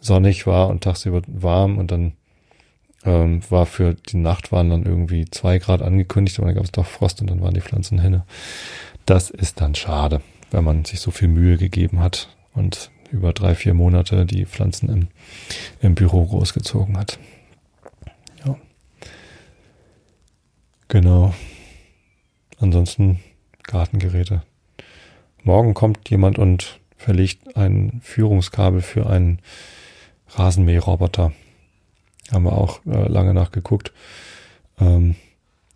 [0.01, 2.13] sonnig war und tagsüber warm und dann
[3.07, 6.73] ähm, war für die Nacht waren dann irgendwie zwei Grad angekündigt, aber dann gab es
[6.73, 8.25] doch Frost und dann waren die Pflanzen hinne.
[9.07, 13.55] Das ist dann schade, wenn man sich so viel Mühe gegeben hat und über drei,
[13.55, 15.09] vier Monate die Pflanzen im,
[15.81, 17.19] im Büro großgezogen hat.
[18.45, 18.57] Ja.
[20.89, 21.35] Genau.
[22.59, 23.21] Ansonsten
[23.63, 24.43] Gartengeräte.
[25.43, 29.41] Morgen kommt jemand und verlegt ein Führungskabel für einen
[30.31, 31.33] Rasenmäherroboter.
[32.33, 33.93] Haben wir auch äh, lange nachgeguckt.
[34.81, 35.17] Ähm,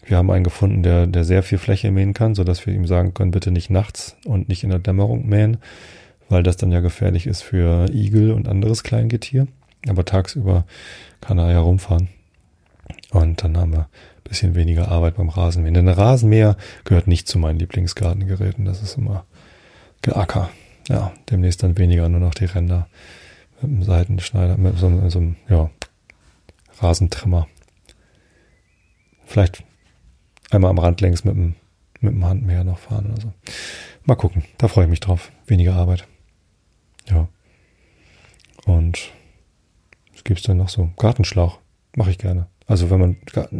[0.05, 2.87] wir haben einen gefunden, der, der sehr viel Fläche mähen kann, so dass wir ihm
[2.87, 5.59] sagen können, bitte nicht nachts und nicht in der Dämmerung mähen,
[6.29, 9.47] weil das dann ja gefährlich ist für Igel und anderes Kleingetier.
[9.89, 10.65] Aber tagsüber
[11.21, 12.09] kann er ja rumfahren.
[13.13, 13.89] Und dann haben wir
[14.31, 15.75] bisschen weniger Arbeit beim Rasenmähen.
[15.75, 18.65] Denn Rasenmäher gehört nicht zu meinen Lieblingsgartengeräten.
[18.65, 19.25] Das ist immer
[20.03, 20.51] Geacker.
[20.89, 22.89] Ja, demnächst dann weniger nur noch die Ränder
[23.61, 25.69] mit einem Seitenschneider, mit so, mit so einem ja,
[26.83, 27.49] Rasentrimmer.
[29.25, 29.65] Vielleicht
[30.51, 31.55] einmal am Rand längs mit dem,
[32.01, 33.33] mit dem Handmäher noch fahren oder so.
[34.05, 34.45] Mal gucken.
[34.59, 35.31] Da freue ich mich drauf.
[35.47, 36.07] Weniger Arbeit.
[37.07, 37.29] Ja.
[38.65, 39.11] Und
[40.13, 40.91] was gibt's denn noch so?
[40.97, 41.61] Gartenschlauch.
[41.97, 42.49] Mache ich gerne.
[42.67, 43.17] Also wenn man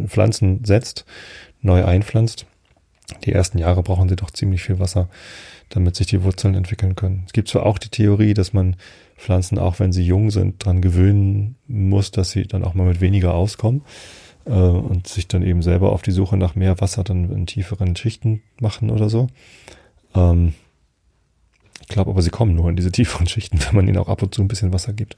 [0.07, 1.05] Pflanzen setzt,
[1.61, 2.45] neu einpflanzt,
[3.25, 5.09] die ersten Jahre brauchen sie doch ziemlich viel Wasser,
[5.69, 7.23] damit sich die Wurzeln entwickeln können.
[7.25, 8.77] Es gibt zwar auch die Theorie, dass man
[9.21, 13.01] Pflanzen, auch wenn sie jung sind, dran gewöhnen muss, dass sie dann auch mal mit
[13.01, 13.83] weniger auskommen
[14.45, 17.95] äh, und sich dann eben selber auf die Suche nach mehr Wasser dann in tieferen
[17.95, 19.27] Schichten machen oder so.
[20.15, 20.53] Ähm,
[21.81, 24.23] ich glaube aber, sie kommen nur in diese tieferen Schichten, wenn man ihnen auch ab
[24.23, 25.15] und zu ein bisschen Wasser gibt.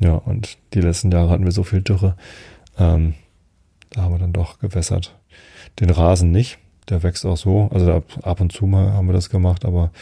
[0.00, 2.16] Ja, und die letzten Jahre hatten wir so viel Dürre,
[2.76, 3.14] ähm,
[3.90, 5.16] da haben wir dann doch gewässert.
[5.78, 6.58] Den Rasen nicht,
[6.88, 7.68] der wächst auch so.
[7.72, 9.92] Also ab und zu mal haben wir das gemacht, aber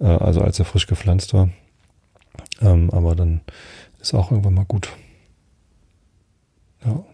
[0.00, 1.48] äh, also als er frisch gepflanzt war.
[2.62, 3.40] Ähm, aber dann
[4.00, 4.90] ist auch irgendwann mal gut.
[6.84, 7.04] Ja.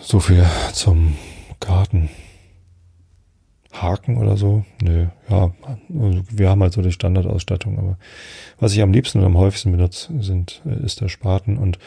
[0.00, 1.16] So viel zum
[1.60, 2.10] Garten.
[3.72, 4.64] Haken oder so?
[4.82, 5.52] Nö, ja,
[5.88, 7.98] also wir haben halt so die Standardausstattung, aber
[8.58, 11.78] was ich am liebsten und am häufigsten benutze, sind, äh, ist der Spaten und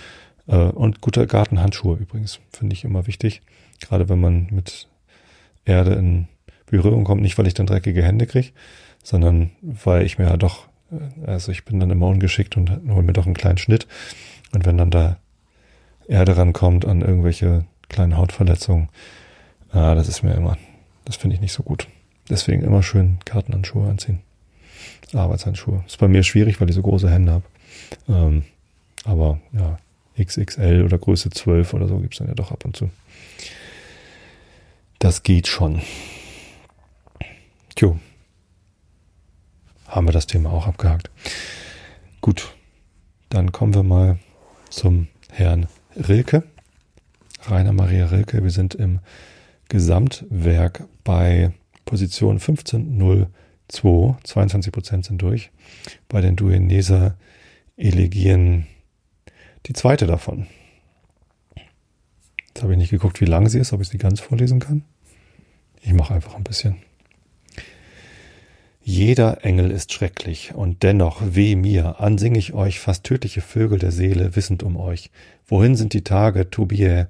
[0.47, 3.41] äh, und gute Gartenhandschuhe übrigens, finde ich immer wichtig.
[3.80, 4.88] Gerade wenn man mit
[5.65, 6.28] Erde in
[6.78, 8.49] Berührung kommt, nicht weil ich dann dreckige Hände kriege,
[9.03, 10.67] sondern weil ich mir ja doch,
[11.26, 13.88] also ich bin dann immer ungeschickt und hole mir doch einen kleinen Schnitt.
[14.53, 15.17] Und wenn dann da
[16.07, 18.89] Erde rankommt an irgendwelche kleinen Hautverletzungen,
[19.71, 20.57] äh, das ist mir immer,
[21.05, 21.88] das finde ich nicht so gut.
[22.30, 24.19] Deswegen immer schön Kartenhandschuhe anziehen.
[25.13, 25.84] Arbeitshandschuhe.
[25.86, 27.43] Ist bei mir schwierig, weil ich so große Hände habe.
[28.09, 28.43] Ähm,
[29.05, 29.78] aber ja,
[30.19, 32.89] XXL oder Größe 12 oder so gibt's dann ja doch ab und zu.
[34.97, 35.82] Das geht schon.
[37.76, 37.99] Tjo.
[39.88, 41.09] Haben wir das Thema auch abgehakt.
[42.21, 42.53] Gut.
[43.30, 44.19] Dann kommen wir mal
[44.69, 46.43] zum Herrn Rilke.
[47.45, 48.43] Rainer Maria Rilke.
[48.43, 48.99] Wir sind im
[49.69, 51.51] Gesamtwerk bei
[51.86, 53.28] Position 1502.
[54.24, 55.49] 22 Prozent sind durch.
[56.09, 57.17] Bei den Dueneser
[57.76, 58.67] Elegien
[59.65, 60.45] die zweite davon.
[62.47, 64.84] Jetzt habe ich nicht geguckt, wie lang sie ist, ob ich sie ganz vorlesen kann.
[65.82, 66.76] Ich mache einfach ein bisschen.
[68.86, 73.93] Jeder Engel ist schrecklich, und dennoch, weh mir, ansing ich euch fast tödliche Vögel der
[73.93, 75.09] Seele, wissend um euch.
[75.47, 77.07] Wohin sind die Tage, Tobiä,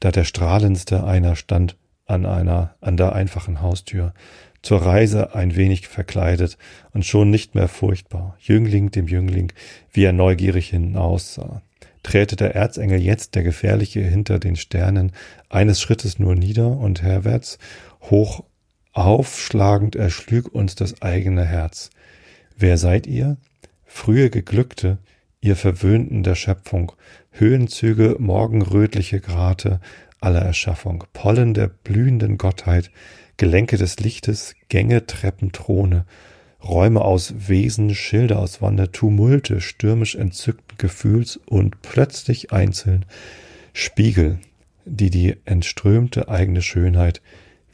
[0.00, 4.12] da der strahlendste einer stand an einer, an der einfachen Haustür,
[4.60, 6.58] zur Reise ein wenig verkleidet
[6.92, 9.50] und schon nicht mehr furchtbar, Jüngling dem Jüngling,
[9.92, 11.62] wie er neugierig hinaussah.
[12.02, 15.12] Träte der Erzengel jetzt, der Gefährliche, hinter den Sternen,
[15.48, 17.58] eines Schrittes nur nieder und herwärts,
[18.02, 18.44] hoch
[18.94, 21.90] aufschlagend erschlüg uns das eigene Herz.
[22.56, 23.36] Wer seid ihr?
[23.84, 24.98] Frühe Geglückte,
[25.40, 26.92] ihr Verwöhnten der Schöpfung,
[27.30, 29.80] Höhenzüge, morgenrötliche Grate
[30.20, 32.90] aller Erschaffung, Pollen der blühenden Gottheit,
[33.36, 36.06] Gelenke des Lichtes, Gänge, Treppen, Throne,
[36.62, 43.04] Räume aus Wesen, Schilder aus Wander, Tumulte stürmisch entzückten Gefühls und plötzlich einzeln
[43.72, 44.38] Spiegel,
[44.86, 47.20] die die entströmte eigene Schönheit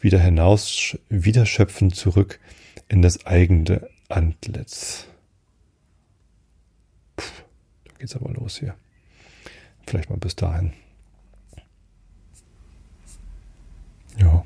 [0.00, 2.40] wieder hinaus, wieder schöpfen zurück
[2.88, 5.06] in das eigene Antlitz.
[7.16, 7.24] Puh,
[7.84, 8.74] da geht's aber los hier.
[9.86, 10.72] Vielleicht mal bis dahin.
[14.18, 14.44] Ja.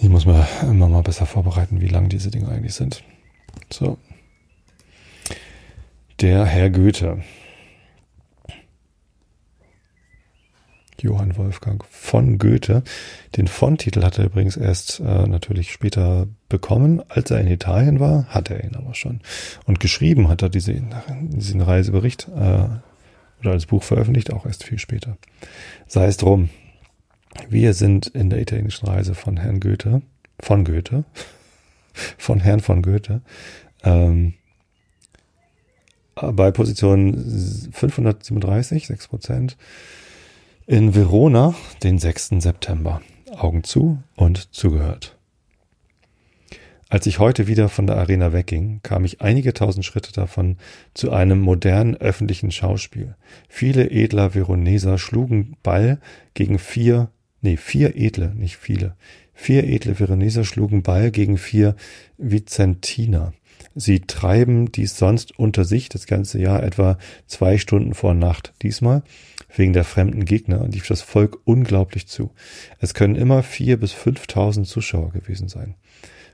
[0.00, 3.02] Ich muss mir immer mal besser vorbereiten, wie lang diese Dinge eigentlich sind.
[3.70, 3.98] So.
[6.20, 7.22] Der Herr Goethe.
[11.02, 12.82] Johann Wolfgang von Goethe.
[13.36, 17.02] Den von-Titel hat er übrigens erst äh, natürlich später bekommen.
[17.08, 19.20] Als er in Italien war, hat er ihn aber schon.
[19.66, 20.74] Und geschrieben hat er diese,
[21.20, 22.68] diesen Reisebericht äh,
[23.40, 25.16] oder als Buch veröffentlicht, auch erst viel später.
[25.86, 26.50] Sei es drum.
[27.48, 30.02] Wir sind in der italienischen Reise von Herrn Goethe,
[30.40, 31.04] von Goethe,
[32.18, 33.22] von Herrn von Goethe,
[33.84, 34.34] ähm,
[36.14, 37.14] bei Position
[37.72, 39.56] 537, 6 Prozent,
[40.68, 42.40] in Verona, den 6.
[42.40, 43.00] September.
[43.34, 45.16] Augen zu und zugehört.
[46.90, 50.58] Als ich heute wieder von der Arena wegging, kam ich einige tausend Schritte davon
[50.92, 53.16] zu einem modernen öffentlichen Schauspiel.
[53.48, 56.00] Viele edler Veroneser schlugen Ball
[56.34, 57.10] gegen vier
[57.40, 58.94] nee, vier edle, nicht viele.
[59.32, 61.76] Vier edle Veroneser schlugen Ball gegen vier
[62.18, 63.32] Vicentiner.
[63.80, 66.98] Sie treiben dies sonst unter sich das ganze Jahr etwa
[67.28, 68.52] zwei Stunden vor Nacht.
[68.60, 69.04] Diesmal,
[69.54, 72.32] wegen der fremden Gegner, lief das Volk unglaublich zu.
[72.80, 75.76] Es können immer vier bis fünftausend Zuschauer gewesen sein.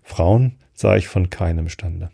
[0.03, 2.11] Frauen sah ich von keinem Stande.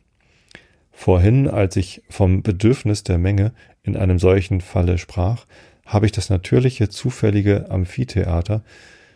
[0.90, 3.52] Vorhin, als ich vom Bedürfnis der Menge
[3.84, 5.46] in einem solchen Falle sprach,
[5.86, 8.64] habe ich das natürliche, zufällige Amphitheater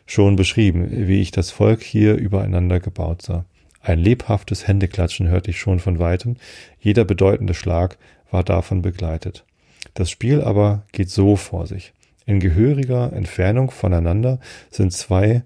[0.06, 3.46] schon beschrieben, wie ich das Volk hier übereinander gebaut sah.
[3.84, 6.36] Ein lebhaftes Händeklatschen hörte ich schon von weitem,
[6.80, 7.98] jeder bedeutende Schlag
[8.30, 9.44] war davon begleitet.
[9.92, 11.92] Das Spiel aber geht so vor sich.
[12.24, 15.42] In gehöriger Entfernung voneinander sind zwei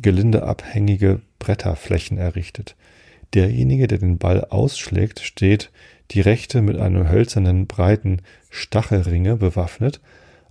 [0.00, 2.76] gelindeabhängige Bretterflächen errichtet.
[3.34, 5.70] Derjenige, der den Ball ausschlägt, steht
[6.12, 10.00] die rechte mit einem hölzernen breiten Stachelringe bewaffnet,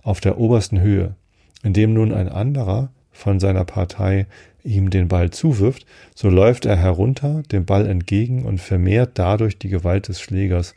[0.04, 1.16] auf der obersten Höhe.
[1.64, 4.26] Indem nun ein anderer von seiner Partei
[4.64, 9.68] ihm den Ball zuwirft, so läuft er herunter dem Ball entgegen und vermehrt dadurch die
[9.68, 10.74] Gewalt des Schlägers,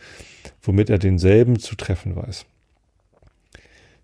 [0.62, 2.46] womit er denselben zu treffen weiß.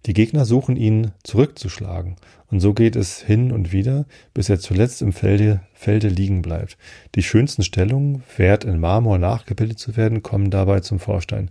[0.08, 2.16] Die Gegner suchen ihn zurückzuschlagen,
[2.50, 6.78] und so geht es hin und wieder, bis er zuletzt im Felde, Felde liegen bleibt.
[7.16, 11.50] Die schönsten Stellungen, wert in Marmor nachgebildet zu werden, kommen dabei zum Vorstein.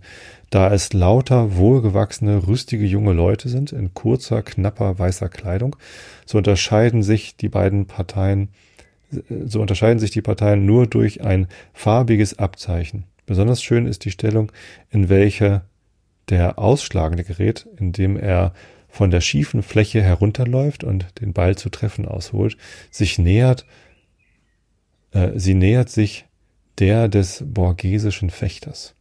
[0.49, 5.75] Da es lauter, wohlgewachsene, rüstige junge Leute sind, in kurzer, knapper, weißer Kleidung,
[6.25, 8.49] so unterscheiden sich die beiden Parteien,
[9.45, 13.05] so unterscheiden sich die Parteien nur durch ein farbiges Abzeichen.
[13.25, 14.51] Besonders schön ist die Stellung,
[14.89, 15.63] in welcher
[16.31, 18.53] der ausschlagende Gerät, indem er
[18.89, 22.57] von der schiefen Fläche herunterläuft und den Ball zu treffen ausholt,
[22.89, 23.65] sich nähert
[25.11, 26.25] Äh, sie nähert sich
[26.79, 28.95] der des borgesischen Fechters.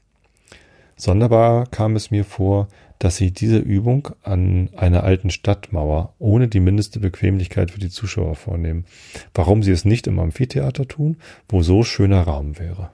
[0.97, 2.68] Sonderbar kam es mir vor,
[2.99, 8.35] dass sie diese Übung an einer alten Stadtmauer ohne die mindeste Bequemlichkeit für die Zuschauer
[8.35, 8.85] vornehmen.
[9.33, 11.16] Warum sie es nicht im Amphitheater tun,
[11.49, 12.91] wo so schöner Raum wäre.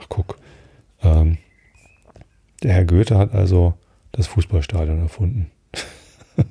[0.00, 0.38] Ach guck,
[1.02, 1.38] ähm,
[2.62, 3.74] der Herr Goethe hat also
[4.12, 5.50] das Fußballstadion erfunden.